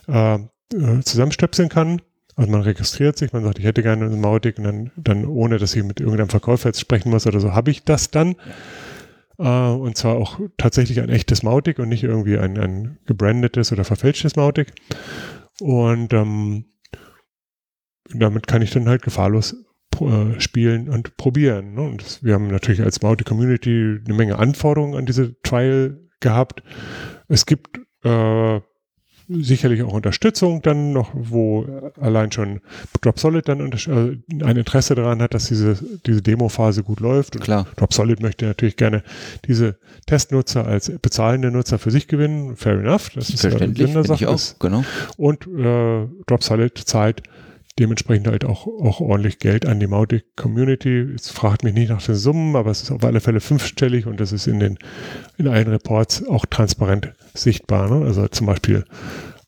äh, 0.08 0.34
äh, 0.34 1.00
zusammenstöpseln 1.02 1.68
kann. 1.68 2.02
Also 2.34 2.50
man 2.50 2.62
registriert 2.62 3.16
sich, 3.16 3.32
man 3.32 3.44
sagt, 3.44 3.58
ich 3.58 3.64
hätte 3.64 3.82
gerne 3.82 4.04
einen 4.04 4.20
Mautic 4.20 4.58
und 4.58 4.64
dann, 4.64 4.90
dann 4.96 5.24
ohne, 5.24 5.58
dass 5.58 5.74
ich 5.74 5.82
mit 5.82 6.00
irgendeinem 6.00 6.28
Verkäufer 6.28 6.68
jetzt 6.68 6.80
sprechen 6.80 7.10
muss 7.10 7.26
oder 7.26 7.40
so, 7.40 7.52
habe 7.52 7.70
ich 7.70 7.84
das 7.84 8.10
dann. 8.10 8.36
Äh, 9.38 9.44
und 9.48 9.96
zwar 9.96 10.16
auch 10.16 10.40
tatsächlich 10.56 11.00
ein 11.00 11.08
echtes 11.08 11.42
Mautic 11.42 11.78
und 11.78 11.88
nicht 11.88 12.04
irgendwie 12.04 12.38
ein, 12.38 12.58
ein 12.58 12.98
gebrandetes 13.06 13.72
oder 13.72 13.84
verfälschtes 13.84 14.36
Mautic. 14.36 14.72
Und 15.60 16.12
ähm, 16.12 16.66
damit 18.14 18.46
kann 18.46 18.62
ich 18.62 18.70
dann 18.70 18.88
halt 18.88 19.02
gefahrlos 19.02 19.56
äh, 20.00 20.38
spielen 20.40 20.88
und 20.88 21.16
probieren. 21.16 21.74
Ne? 21.74 21.82
Und 21.82 22.02
das, 22.02 22.22
wir 22.22 22.34
haben 22.34 22.48
natürlich 22.48 22.82
als 22.82 23.00
Mautic 23.02 23.26
Community 23.26 23.98
eine 24.04 24.14
Menge 24.14 24.38
Anforderungen 24.38 24.96
an 24.96 25.06
diese 25.06 25.40
Trial 25.42 25.98
gehabt. 26.20 26.62
Es 27.28 27.46
gibt 27.46 27.80
äh, 28.06 28.60
sicherlich 29.28 29.82
auch 29.82 29.92
Unterstützung 29.92 30.62
dann 30.62 30.92
noch, 30.92 31.10
wo 31.12 31.66
allein 32.00 32.30
schon 32.30 32.60
Drop 33.00 33.18
Solid 33.18 33.48
dann 33.48 33.72
äh, 33.72 34.44
ein 34.44 34.56
Interesse 34.56 34.94
daran 34.94 35.20
hat, 35.20 35.34
dass 35.34 35.46
diese, 35.46 35.76
diese 36.06 36.22
Demo-Phase 36.22 36.82
gut 36.82 37.00
läuft. 37.00 37.36
Und 37.36 37.42
Klar. 37.42 37.66
Drop 37.76 37.92
Solid 37.92 38.20
möchte 38.20 38.46
natürlich 38.46 38.76
gerne 38.76 39.02
diese 39.46 39.76
Testnutzer 40.06 40.66
als 40.66 40.90
bezahlende 41.02 41.50
Nutzer 41.50 41.78
für 41.78 41.90
sich 41.90 42.06
gewinnen. 42.08 42.56
Fair 42.56 42.78
enough. 42.78 43.10
Das 43.14 43.30
ist 43.30 43.40
Verständlich, 43.40 43.92
ja 43.92 44.04
Sache. 44.04 44.24
Ich 44.24 44.26
auch, 44.26 44.58
genau. 44.58 44.84
Und 45.16 45.46
äh, 45.46 46.06
Drop 46.26 46.42
Solid 46.42 46.78
zahlt 46.78 47.22
dementsprechend 47.78 48.26
halt 48.28 48.44
auch, 48.44 48.66
auch 48.66 49.00
ordentlich 49.00 49.38
Geld 49.38 49.66
an 49.66 49.80
die 49.80 49.86
Mautic 49.86 50.36
Community. 50.36 51.00
Es 51.14 51.30
fragt 51.30 51.62
mich 51.62 51.74
nicht 51.74 51.90
nach 51.90 52.02
den 52.02 52.14
Summen, 52.14 52.56
aber 52.56 52.70
es 52.70 52.82
ist 52.82 52.90
auf 52.90 53.04
alle 53.04 53.20
Fälle 53.20 53.40
fünfstellig 53.40 54.06
und 54.06 54.20
das 54.20 54.32
ist 54.32 54.46
in 54.46 54.60
den, 54.60 54.78
in 55.36 55.48
allen 55.48 55.68
Reports 55.68 56.26
auch 56.26 56.46
transparent 56.46 57.12
sichtbar. 57.34 57.90
Ne? 57.90 58.04
Also 58.04 58.26
zum 58.28 58.46
Beispiel 58.46 58.84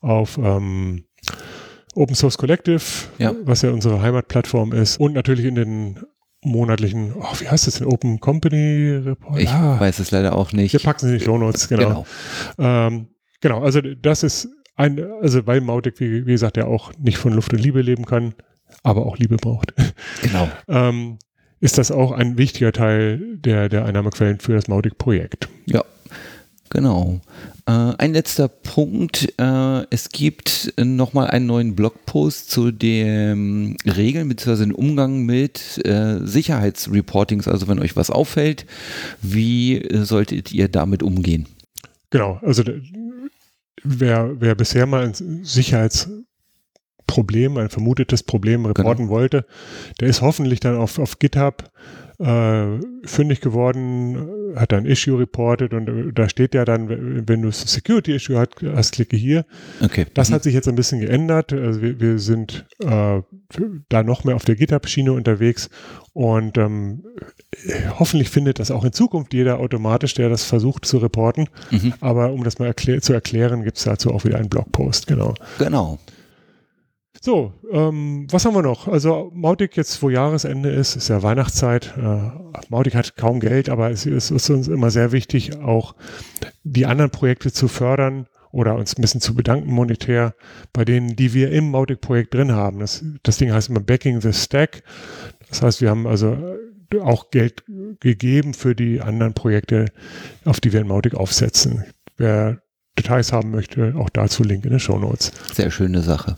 auf 0.01 0.37
ähm, 0.37 1.05
Open 1.95 2.15
Source 2.15 2.37
Collective, 2.37 2.81
ja. 3.17 3.33
was 3.43 3.61
ja 3.63 3.71
unsere 3.71 4.01
Heimatplattform 4.01 4.73
ist 4.73 4.99
und 4.99 5.13
natürlich 5.13 5.45
in 5.45 5.55
den 5.55 5.99
monatlichen, 6.41 7.13
oh, 7.19 7.33
wie 7.39 7.49
heißt 7.49 7.67
das 7.67 7.75
denn, 7.75 7.87
Open 7.87 8.19
Company 8.19 9.01
Report? 9.03 9.39
Ich 9.39 9.49
ah, 9.49 9.79
weiß 9.79 9.99
es 9.99 10.11
leider 10.11 10.35
auch 10.35 10.53
nicht. 10.53 10.71
Wir 10.73 10.79
packen 10.79 11.07
sie 11.07 11.13
in 11.13 11.19
die 11.19 11.25
Show 11.25 11.37
Notes, 11.37 11.67
genau. 11.67 12.05
Genau. 12.57 12.87
Ähm, 12.87 13.07
genau, 13.41 13.61
also 13.61 13.81
das 13.81 14.23
ist 14.23 14.47
ein, 14.79 14.99
also 15.21 15.45
weil 15.45 15.61
Mautic, 15.61 15.99
wie, 15.99 16.25
wie 16.25 16.31
gesagt, 16.31 16.57
ja 16.57 16.65
auch 16.65 16.91
nicht 16.97 17.17
von 17.17 17.33
Luft 17.33 17.53
und 17.53 17.59
Liebe 17.59 17.81
leben 17.81 18.05
kann, 18.05 18.33
aber 18.81 19.05
auch 19.05 19.17
Liebe 19.17 19.37
braucht. 19.37 19.73
Genau. 20.21 20.49
ähm, 20.67 21.17
ist 21.59 21.77
das 21.77 21.91
auch 21.91 22.11
ein 22.11 22.37
wichtiger 22.37 22.71
Teil 22.71 23.37
der, 23.37 23.67
der 23.67 23.85
Einnahmequellen 23.85 24.39
für 24.39 24.53
das 24.53 24.67
Mautic-Projekt. 24.67 25.49
Ja, 25.65 25.83
genau. 26.69 27.19
Äh, 27.65 27.71
ein 27.97 28.13
letzter 28.13 28.47
Punkt. 28.47 29.33
Äh, 29.37 29.83
es 29.89 30.09
gibt 30.09 30.73
nochmal 30.81 31.27
einen 31.27 31.47
neuen 31.47 31.75
Blogpost 31.75 32.49
zu 32.49 32.71
den 32.71 33.75
Regeln 33.85 34.29
bzw. 34.29 34.63
den 34.63 34.71
Umgang 34.71 35.25
mit 35.25 35.85
äh, 35.85 36.19
Sicherheitsreportings. 36.25 37.47
Also 37.49 37.67
wenn 37.67 37.79
euch 37.79 37.97
was 37.97 38.09
auffällt, 38.09 38.65
wie 39.21 39.85
solltet 39.91 40.53
ihr 40.53 40.69
damit 40.69 41.03
umgehen? 41.03 41.47
Genau, 42.11 42.39
also 42.41 42.63
wer, 43.83 44.39
wer 44.39 44.55
bisher 44.55 44.85
mal 44.85 45.05
ein 45.05 45.43
Sicherheitsproblem, 45.43 47.57
ein 47.57 47.69
vermutetes 47.69 48.23
Problem 48.23 48.65
reporten 48.65 49.03
genau. 49.03 49.15
wollte, 49.15 49.45
der 49.99 50.07
ist 50.07 50.21
hoffentlich 50.21 50.59
dann 50.59 50.77
auf, 50.77 50.99
auf 50.99 51.19
GitHub 51.19 51.71
äh, 52.19 52.79
fündig 53.05 53.41
geworden, 53.41 54.29
hat 54.55 54.73
ein 54.73 54.85
Issue 54.85 55.17
reported 55.17 55.73
und 55.73 55.87
äh, 55.87 56.13
da 56.13 56.27
steht 56.27 56.53
ja 56.53 56.65
dann, 56.65 57.27
wenn 57.27 57.41
du 57.41 57.51
Security 57.51 58.15
Issue 58.15 58.37
hast, 58.37 58.61
hast 58.75 58.93
klicke 58.93 59.15
hier. 59.15 59.45
Okay. 59.81 60.05
Das 60.13 60.29
mhm. 60.29 60.35
hat 60.35 60.43
sich 60.43 60.53
jetzt 60.53 60.67
ein 60.67 60.75
bisschen 60.75 60.99
geändert. 60.99 61.53
Also 61.53 61.81
wir, 61.81 61.99
wir 61.99 62.19
sind 62.19 62.65
äh, 62.83 63.21
da 63.89 64.03
noch 64.03 64.23
mehr 64.23 64.35
auf 64.35 64.45
der 64.45 64.55
GitHub-Schiene 64.55 65.13
unterwegs 65.13 65.69
und 66.13 66.57
ähm, 66.57 67.03
hoffentlich 67.97 68.29
findet 68.29 68.59
das 68.59 68.71
auch 68.71 68.83
in 68.83 68.91
Zukunft 68.91 69.33
jeder 69.33 69.59
automatisch, 69.59 70.13
der 70.13 70.29
das 70.29 70.43
versucht 70.43 70.85
zu 70.85 70.97
reporten. 70.97 71.47
Mhm. 71.71 71.93
Aber 72.01 72.33
um 72.33 72.43
das 72.43 72.59
mal 72.59 72.65
erklär 72.65 73.01
zu 73.01 73.13
erklären, 73.13 73.63
gibt 73.63 73.77
es 73.77 73.83
dazu 73.83 74.11
auch 74.11 74.25
wieder 74.25 74.37
einen 74.37 74.49
Blogpost, 74.49 75.07
genau. 75.07 75.35
Genau. 75.57 75.99
So, 77.21 77.53
ähm, 77.71 78.27
was 78.29 78.45
haben 78.45 78.55
wir 78.55 78.61
noch? 78.61 78.87
Also 78.87 79.29
Mautic 79.33 79.75
jetzt, 79.75 80.01
wo 80.01 80.09
Jahresende 80.09 80.69
ist, 80.69 80.95
ist 80.95 81.09
ja 81.09 81.21
Weihnachtszeit. 81.21 81.93
Äh, 81.97 82.31
Mautic 82.69 82.95
hat 82.95 83.17
kaum 83.17 83.39
Geld, 83.39 83.69
aber 83.69 83.91
es, 83.91 84.05
es 84.05 84.31
ist 84.31 84.49
uns 84.49 84.67
immer 84.67 84.89
sehr 84.89 85.11
wichtig, 85.11 85.57
auch 85.57 85.95
die 86.63 86.85
anderen 86.85 87.11
Projekte 87.11 87.51
zu 87.51 87.67
fördern 87.67 88.27
oder 88.51 88.75
uns 88.75 88.97
ein 88.97 89.01
bisschen 89.01 89.21
zu 89.21 89.35
bedanken 89.35 89.69
monetär 89.69 90.33
bei 90.73 90.85
denen, 90.85 91.15
die 91.15 91.33
wir 91.33 91.51
im 91.51 91.71
Mautic-Projekt 91.71 92.33
drin 92.33 92.53
haben. 92.53 92.79
Das, 92.79 93.03
das 93.23 93.37
Ding 93.37 93.51
heißt 93.51 93.69
immer 93.69 93.81
Backing 93.81 94.21
the 94.21 94.33
Stack. 94.33 94.83
Das 95.49 95.61
heißt, 95.61 95.81
wir 95.81 95.89
haben 95.89 96.07
also 96.07 96.37
auch 97.01 97.29
Geld 97.31 97.63
gegeben 97.99 98.53
für 98.53 98.75
die 98.75 99.01
anderen 99.01 99.33
Projekte, 99.33 99.85
auf 100.45 100.59
die 100.59 100.73
wir 100.73 100.81
in 100.81 100.87
Mautic 100.87 101.13
aufsetzen. 101.13 101.83
Wer 102.17 102.61
Details 102.97 103.31
haben 103.31 103.51
möchte, 103.51 103.93
auch 103.95 104.09
dazu 104.09 104.43
Link 104.43 104.65
in 104.65 104.71
den 104.71 104.79
Show 104.79 104.97
Notes. 104.97 105.31
Sehr 105.53 105.69
schöne 105.69 106.01
Sache. 106.01 106.37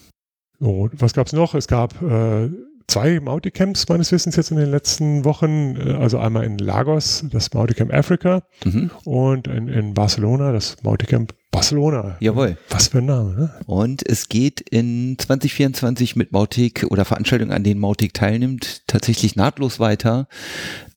So, 0.61 0.89
was 0.93 1.13
gab 1.13 1.25
es 1.27 1.33
noch? 1.33 1.55
Es 1.55 1.67
gab 1.67 1.99
äh, 2.03 2.49
zwei 2.87 3.19
Mauticamps 3.19 3.89
meines 3.89 4.11
Wissens 4.11 4.35
jetzt 4.35 4.51
in 4.51 4.57
den 4.57 4.69
letzten 4.69 5.25
Wochen. 5.25 5.75
Äh, 5.75 5.93
Also 5.93 6.19
einmal 6.19 6.43
in 6.45 6.59
Lagos, 6.59 7.25
das 7.31 7.51
Mauticamp 7.53 7.91
Africa 7.93 8.43
Mhm. 8.63 8.91
und 9.05 9.47
in, 9.47 9.67
in 9.67 9.93
Barcelona, 9.95 10.51
das 10.51 10.77
Mauticamp 10.83 11.33
Barcelona. 11.49 12.15
Jawohl. 12.19 12.57
Was 12.69 12.89
für 12.89 12.99
ein 12.99 13.07
Name, 13.07 13.33
ne? 13.33 13.51
Und 13.65 14.07
es 14.07 14.29
geht 14.29 14.61
in 14.61 15.17
2024 15.17 16.15
mit 16.15 16.31
Mautic 16.31 16.85
oder 16.89 17.05
Veranstaltungen, 17.05 17.51
an 17.51 17.63
denen 17.63 17.79
Mautic 17.81 18.13
teilnimmt, 18.13 18.83
tatsächlich 18.87 19.35
nahtlos 19.35 19.79
weiter. 19.79 20.27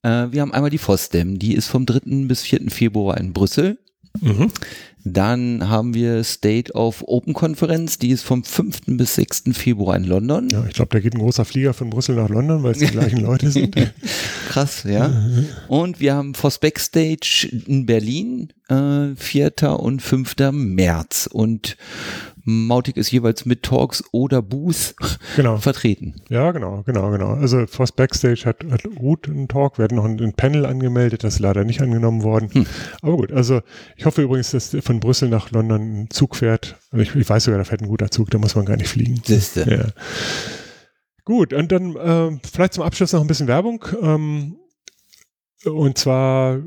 Äh, 0.03 0.27
wir 0.31 0.43
haben 0.43 0.53
einmal 0.53 0.71
die 0.71 0.79
FOSDEM, 0.79 1.39
die 1.39 1.55
ist 1.55 1.69
vom 1.69 1.87
3. 1.87 2.27
bis 2.29 2.43
4. 2.43 2.71
Februar 2.71 3.17
in 3.19 3.33
Brüssel. 3.33 3.79
Mhm. 4.21 4.53
Dann 5.05 5.69
haben 5.69 5.93
wir 5.93 6.25
State 6.25 6.73
of 6.73 7.05
Open 7.07 7.35
Konferenz, 7.35 7.99
die 7.99 8.11
ist 8.11 8.23
vom 8.23 8.43
5. 8.43 8.81
bis 8.87 9.15
6. 9.17 9.45
Februar 9.53 9.97
in 9.97 10.05
London. 10.05 10.49
Ja, 10.51 10.65
ich 10.67 10.75
glaube, 10.75 10.91
da 10.93 11.01
geht 11.01 11.15
ein 11.15 11.21
großer 11.21 11.45
Flieger 11.45 11.75
von 11.75 11.91
Brüssel 11.91 12.17
nach 12.17 12.31
London, 12.31 12.63
weil 12.63 12.73
es 12.73 12.79
die 12.79 12.87
gleichen 12.87 13.21
Leute 13.21 13.51
sind. 13.51 13.77
Krass, 14.49 14.85
ja. 14.85 15.13
Und 15.69 16.01
wir 16.01 16.15
haben 16.15 16.35
FOSS 16.35 16.59
Backstage 16.59 17.49
in 17.67 17.85
Berlin, 17.85 18.49
äh, 18.69 19.15
4. 19.15 19.79
und 19.79 20.01
5. 20.01 20.37
März. 20.53 21.29
Und 21.31 21.77
Mautic 22.45 22.97
ist 22.99 23.11
jeweils 23.11 23.47
mit 23.47 23.63
Talks 23.63 24.05
oder 24.13 24.43
Booth 24.43 24.95
Genau. 25.37 25.57
vertreten. 25.57 26.15
Ja, 26.29 26.53
genau, 26.53 26.83
genau, 26.85 27.11
genau. 27.11 27.35
Also 27.35 27.67
Force 27.67 27.93
Backstage 27.93 28.43
hat, 28.45 28.65
hat 28.71 28.83
gut 28.95 29.29
einen 29.29 29.49
Talk. 29.49 29.79
Wir 29.79 29.85
hatten 29.85 29.95
noch 29.97 30.05
ein, 30.05 30.21
ein 30.21 30.35
Panel 30.35 30.67
angemeldet, 30.67 31.25
das 31.25 31.35
ist 31.35 31.41
leider 31.41 31.65
nicht 31.65 31.81
angenommen 31.81 32.23
worden. 32.23 32.51
Hm. 32.53 32.67
Aber 33.03 33.17
gut, 33.17 33.33
also 33.33 33.63
ich 33.97 34.05
hoffe 34.05 34.23
übrigens, 34.23 34.51
dass 34.51 34.77
von 34.83 35.01
Brüssel 35.01 35.29
nach 35.31 35.51
London 35.51 36.03
ein 36.03 36.11
Zug 36.11 36.37
fährt. 36.37 36.77
Also 36.91 37.03
ich, 37.03 37.15
ich 37.15 37.29
weiß 37.29 37.45
sogar, 37.45 37.59
da 37.59 37.65
fährt 37.65 37.81
ein 37.81 37.89
guter 37.89 38.11
Zug, 38.11 38.31
da 38.31 38.39
muss 38.39 38.55
man 38.55 38.67
gar 38.67 38.77
nicht 38.77 38.89
fliegen. 38.89 39.21
Siehste. 39.25 39.71
Ja. 39.71 40.03
Gut, 41.25 41.55
und 41.55 41.73
dann 41.73 41.97
ähm, 41.99 42.41
vielleicht 42.51 42.75
zum 42.75 42.85
Abschluss 42.85 43.13
noch 43.15 43.23
ein 43.23 43.27
bisschen 43.27 43.49
Werbung. 43.49 43.83
Ähm, 44.03 44.57
und 45.65 45.97
zwar 45.97 46.59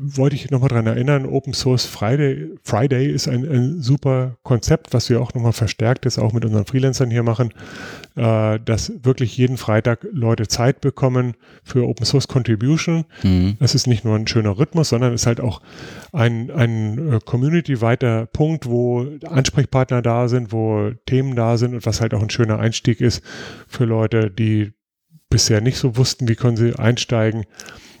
wollte 0.00 0.36
ich 0.36 0.48
nochmal 0.52 0.68
dran 0.68 0.86
erinnern, 0.86 1.26
Open 1.26 1.52
Source 1.52 1.84
Friday, 1.84 2.50
Friday 2.62 3.10
ist 3.10 3.26
ein, 3.26 3.44
ein 3.44 3.82
super 3.82 4.36
Konzept, 4.44 4.94
was 4.94 5.10
wir 5.10 5.20
auch 5.20 5.34
nochmal 5.34 5.52
verstärkt 5.52 6.04
jetzt 6.04 6.18
auch 6.18 6.32
mit 6.32 6.44
unseren 6.44 6.66
Freelancern 6.66 7.10
hier 7.10 7.24
machen, 7.24 7.52
äh, 8.14 8.60
dass 8.64 8.92
wirklich 9.02 9.36
jeden 9.36 9.56
Freitag 9.56 10.06
Leute 10.12 10.46
Zeit 10.46 10.80
bekommen 10.80 11.34
für 11.64 11.88
Open 11.88 12.06
Source 12.06 12.28
Contribution. 12.28 13.06
Mhm. 13.24 13.56
Das 13.58 13.74
ist 13.74 13.88
nicht 13.88 14.04
nur 14.04 14.14
ein 14.14 14.28
schöner 14.28 14.56
Rhythmus, 14.56 14.90
sondern 14.90 15.12
ist 15.12 15.26
halt 15.26 15.40
auch 15.40 15.62
ein, 16.12 16.52
ein 16.52 17.14
äh, 17.14 17.18
community-weiter 17.24 18.26
Punkt, 18.26 18.66
wo 18.66 19.04
Ansprechpartner 19.26 20.00
da 20.00 20.28
sind, 20.28 20.52
wo 20.52 20.92
Themen 21.06 21.34
da 21.34 21.56
sind 21.56 21.74
und 21.74 21.84
was 21.84 22.00
halt 22.00 22.14
auch 22.14 22.22
ein 22.22 22.30
schöner 22.30 22.60
Einstieg 22.60 23.00
ist 23.00 23.20
für 23.66 23.84
Leute, 23.84 24.30
die 24.30 24.72
bisher 25.28 25.60
nicht 25.60 25.78
so 25.78 25.96
wussten, 25.96 26.28
wie 26.28 26.36
können 26.36 26.56
sie 26.56 26.78
einsteigen. 26.78 27.44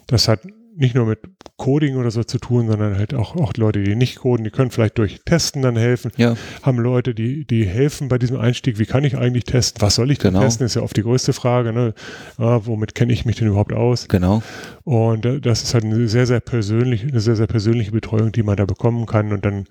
Das 0.06 0.28
hat 0.28 0.40
nicht 0.78 0.94
nur 0.94 1.06
mit 1.06 1.18
Coding 1.56 1.96
oder 1.96 2.10
so 2.10 2.22
zu 2.22 2.38
tun, 2.38 2.68
sondern 2.68 2.96
halt 2.96 3.12
auch, 3.12 3.34
auch 3.36 3.52
Leute, 3.56 3.82
die 3.82 3.96
nicht 3.96 4.20
coden, 4.20 4.44
die 4.44 4.50
können 4.50 4.70
vielleicht 4.70 4.96
durch 4.98 5.20
Testen 5.24 5.60
dann 5.62 5.76
helfen. 5.76 6.12
Ja, 6.16 6.36
Haben 6.62 6.78
Leute, 6.78 7.14
die, 7.14 7.44
die 7.44 7.66
helfen 7.66 8.08
bei 8.08 8.16
diesem 8.18 8.36
Einstieg, 8.38 8.78
wie 8.78 8.86
kann 8.86 9.02
ich 9.04 9.16
eigentlich 9.16 9.44
testen? 9.44 9.82
Was 9.82 9.96
soll 9.96 10.10
ich 10.10 10.18
denn 10.18 10.32
Genau. 10.34 10.44
testen? 10.44 10.64
Ist 10.66 10.76
ja 10.76 10.82
oft 10.82 10.96
die 10.96 11.02
größte 11.02 11.32
Frage. 11.32 11.72
Ne? 11.72 11.94
Ja, 12.38 12.64
womit 12.66 12.94
kenne 12.94 13.12
ich 13.12 13.24
mich 13.24 13.36
denn 13.36 13.48
überhaupt 13.48 13.72
aus? 13.72 14.06
genau. 14.08 14.42
Und 14.84 15.26
äh, 15.26 15.40
das 15.40 15.62
ist 15.64 15.74
halt 15.74 15.84
eine 15.84 16.06
sehr, 16.08 16.26
sehr 16.26 16.40
persönliche, 16.40 17.08
eine 17.08 17.20
sehr, 17.20 17.36
sehr 17.36 17.46
persönliche 17.48 17.90
Betreuung, 17.90 18.30
die 18.32 18.42
man 18.42 18.56
da 18.56 18.64
bekommen 18.64 19.06
kann 19.06 19.32
und 19.32 19.44
dann 19.44 19.64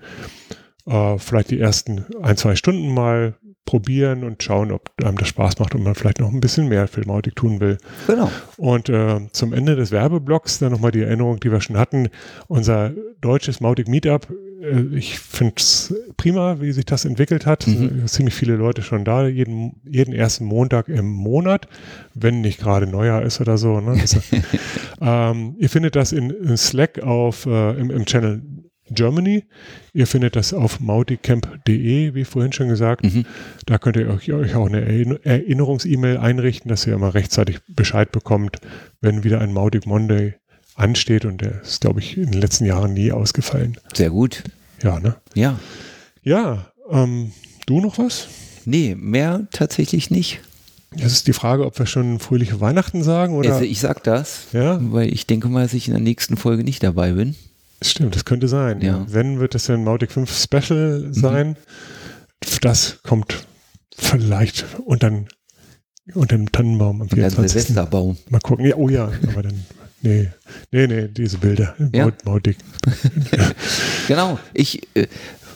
äh, 0.86 1.18
vielleicht 1.18 1.52
die 1.52 1.60
ersten 1.60 2.06
ein, 2.22 2.38
zwei 2.38 2.56
Stunden 2.56 2.94
mal 2.94 3.34
probieren 3.68 4.24
und 4.24 4.42
schauen, 4.42 4.72
ob 4.72 4.90
einem 5.04 5.18
das 5.18 5.28
Spaß 5.28 5.60
macht 5.60 5.76
und 5.76 5.84
man 5.84 5.94
vielleicht 5.94 6.20
noch 6.20 6.32
ein 6.32 6.40
bisschen 6.40 6.70
mehr 6.70 6.88
für 6.88 7.06
Mautic 7.06 7.36
tun 7.36 7.60
will. 7.60 7.78
Genau. 8.08 8.32
Und 8.56 8.90
äh, 8.90 9.20
zum 9.34 9.54
Ende 9.54 9.76
des 9.76 9.92
Werbeblocks 9.92 10.58
dann 10.58 10.72
nochmal 10.72 10.92
die 10.92 11.02
Erinnerung, 11.02 11.40
die 11.40 11.52
wir 11.52 11.62
schon 11.62 11.78
hatten. 11.78 12.10
Unser 12.48 12.94
deutsches 13.22 13.60
Mautic 13.60 13.90
Meetup. 13.90 14.30
Äh, 14.64 14.96
ich 14.96 15.20
finde 15.20 15.56
es 15.58 15.94
prima, 16.16 16.62
wie 16.62 16.72
sich 16.72 16.86
das 16.86 17.04
entwickelt 17.04 17.46
hat. 17.46 17.68
Mhm. 17.68 18.04
Äh, 18.04 18.08
ziemlich 18.08 18.36
viele 18.36 18.56
Leute 18.56 18.82
schon 18.84 19.04
da, 19.04 19.28
jeden, 19.28 19.76
jeden 19.86 20.14
ersten 20.14 20.46
Montag 20.46 20.88
im 20.88 21.10
Monat, 21.10 21.68
wenn 22.14 22.40
nicht 22.40 22.60
gerade 22.60 22.88
Neujahr 22.88 23.22
ist 23.22 23.42
oder 23.42 23.58
so. 23.58 23.82
Ne? 23.82 24.00
Also, 24.00 24.20
ähm, 25.02 25.56
ihr 25.60 25.70
findet 25.70 25.98
das 25.98 26.14
in, 26.14 26.30
in 26.30 26.56
Slack 26.56 27.00
auf, 27.04 27.46
äh, 27.46 27.72
im, 27.72 27.92
im 27.92 28.06
Channel 28.06 28.42
Germany. 28.92 29.44
Ihr 29.94 30.08
findet 30.08 30.36
das 30.36 30.54
auf 30.54 30.80
mauticamp.de, 30.80 32.14
wie 32.14 32.24
vorhin 32.26 32.54
schon 32.54 32.68
gesagt. 32.70 33.04
Mhm. 33.06 33.26
Da 33.66 33.78
könnt 33.78 33.98
ihr 33.98 34.10
euch, 34.10 34.32
euch 34.32 34.56
auch 34.56 34.68
eine 34.68 34.82
Erinner- 34.82 35.20
Erinnerungs-E-Mail 35.24 36.18
einrichten, 36.18 36.70
dass 36.70 36.86
ihr 36.88 36.94
immer 36.94 37.14
rechtzeitig 37.14 37.60
Bescheid 37.68 38.12
bekommt, 38.12 38.58
wenn 39.02 39.24
wieder 39.24 39.42
ein 39.42 39.54
Mautic 39.54 39.86
Monday 39.86 40.36
ansteht. 40.76 41.26
Und 41.26 41.42
der 41.42 41.62
ist, 41.62 41.82
glaube 41.82 42.00
ich, 42.00 42.18
in 42.18 42.32
den 42.32 42.42
letzten 42.42 42.66
Jahren 42.66 42.94
nie 42.94 43.12
ausgefallen. 43.12 43.78
Sehr 43.94 44.10
gut. 44.10 44.44
Ja, 44.84 45.00
ne? 45.00 45.16
Ja. 45.34 45.60
Ja, 46.24 46.68
ähm, 46.92 47.32
du 47.66 47.80
noch 47.82 47.98
was? 47.98 48.28
Nee, 48.66 48.96
mehr 49.00 49.48
tatsächlich 49.52 50.12
nicht. 50.12 50.42
Jetzt 50.96 51.12
ist 51.14 51.28
die 51.28 51.34
Frage, 51.34 51.66
ob 51.66 51.78
wir 51.80 51.86
schon 51.86 52.20
fröhliche 52.20 52.60
Weihnachten 52.62 53.04
sagen 53.04 53.36
oder. 53.36 53.54
Also 53.54 53.66
ich 53.66 53.80
sag 53.80 54.04
das, 54.04 54.48
ja, 54.54 54.80
weil 54.82 55.14
ich 55.14 55.28
denke 55.28 55.48
mal, 55.50 55.64
dass 55.64 55.74
ich 55.74 55.88
in 55.88 55.94
der 55.94 56.02
nächsten 56.02 56.38
Folge 56.38 56.64
nicht 56.64 56.82
dabei 56.84 57.12
bin. 57.12 57.36
Stimmt, 57.84 58.16
das 58.16 58.26
könnte 58.26 58.48
sein. 58.48 58.82
Ja. 58.82 59.06
Wenn, 59.10 59.40
wird 59.40 59.56
es 59.56 59.68
ja 59.68 59.76
ein 59.76 59.84
Mautic 59.84 60.12
5 60.12 60.32
Special 60.36 61.08
sein. 61.12 61.58
Das 62.62 63.00
kommt 63.04 63.46
vielleicht 63.98 64.66
unter, 64.86 65.10
den- 65.10 65.28
unter 66.14 66.38
dem 66.38 66.52
Tannenbaum 66.52 66.98
am 66.98 67.02
Und 67.02 67.12
dann 67.12 67.20
24. 67.20 67.52
Silvesterbaum. 67.52 68.18
Mal 68.30 68.40
gucken. 68.40 68.66
Ja, 68.66 68.76
oh 68.76 68.90
ja, 68.90 69.12
aber 69.28 69.44
dann. 69.44 69.64
Nee, 70.04 70.30
nee, 70.72 70.86
nee, 70.86 71.08
diese 71.08 71.40
Bilder. 71.40 71.76
Ja. 71.92 72.06
Maut, 72.06 72.24
Mautic. 72.26 72.58
Genau. 74.08 74.40
Ich 74.54 74.82
äh, 74.96 75.08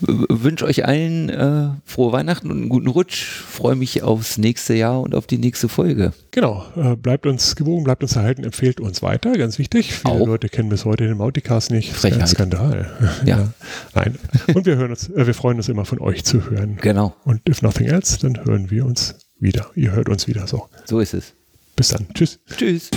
wünsche 0.01 0.65
euch 0.65 0.85
allen 0.85 1.29
äh, 1.29 1.69
frohe 1.85 2.11
Weihnachten 2.11 2.51
und 2.51 2.57
einen 2.57 2.69
guten 2.69 2.87
Rutsch. 2.87 3.25
Freue 3.25 3.75
mich 3.75 4.03
aufs 4.03 4.37
nächste 4.37 4.73
Jahr 4.73 5.01
und 5.01 5.15
auf 5.15 5.27
die 5.27 5.37
nächste 5.37 5.69
Folge. 5.69 6.13
Genau, 6.31 6.65
äh, 6.75 6.95
bleibt 6.95 7.25
uns 7.25 7.55
gewogen, 7.55 7.83
bleibt 7.83 8.03
uns 8.03 8.15
erhalten, 8.15 8.43
empfehlt 8.43 8.79
uns 8.79 9.01
weiter, 9.01 9.37
ganz 9.37 9.59
wichtig. 9.59 9.93
Viele 9.93 10.13
Auch. 10.13 10.27
Leute 10.27 10.49
kennen 10.49 10.69
bis 10.69 10.85
heute 10.85 11.07
den 11.07 11.17
Mauticast 11.17 11.71
nicht. 11.71 11.93
Frechheit. 11.93 12.27
Skandal. 12.27 12.91
Ja. 13.25 13.53
Nein. 13.93 14.17
Und 14.53 14.65
wir 14.65 14.77
hören 14.77 14.91
uns, 14.91 15.09
äh, 15.09 15.27
wir 15.27 15.33
freuen 15.33 15.57
uns 15.57 15.69
immer 15.69 15.85
von 15.85 15.99
euch 15.99 16.23
zu 16.23 16.49
hören. 16.49 16.77
Genau. 16.81 17.15
Und 17.23 17.47
if 17.47 17.61
nothing 17.61 17.87
else, 17.87 18.17
dann 18.19 18.43
hören 18.45 18.71
wir 18.71 18.85
uns 18.85 19.15
wieder. 19.39 19.69
Ihr 19.75 19.91
hört 19.91 20.09
uns 20.09 20.27
wieder 20.27 20.47
so. 20.47 20.67
So 20.85 20.99
ist 20.99 21.13
es. 21.13 21.33
Bis 21.75 21.89
dann. 21.89 22.07
Tschüss. 22.13 22.39
Tschüss. 22.57 22.89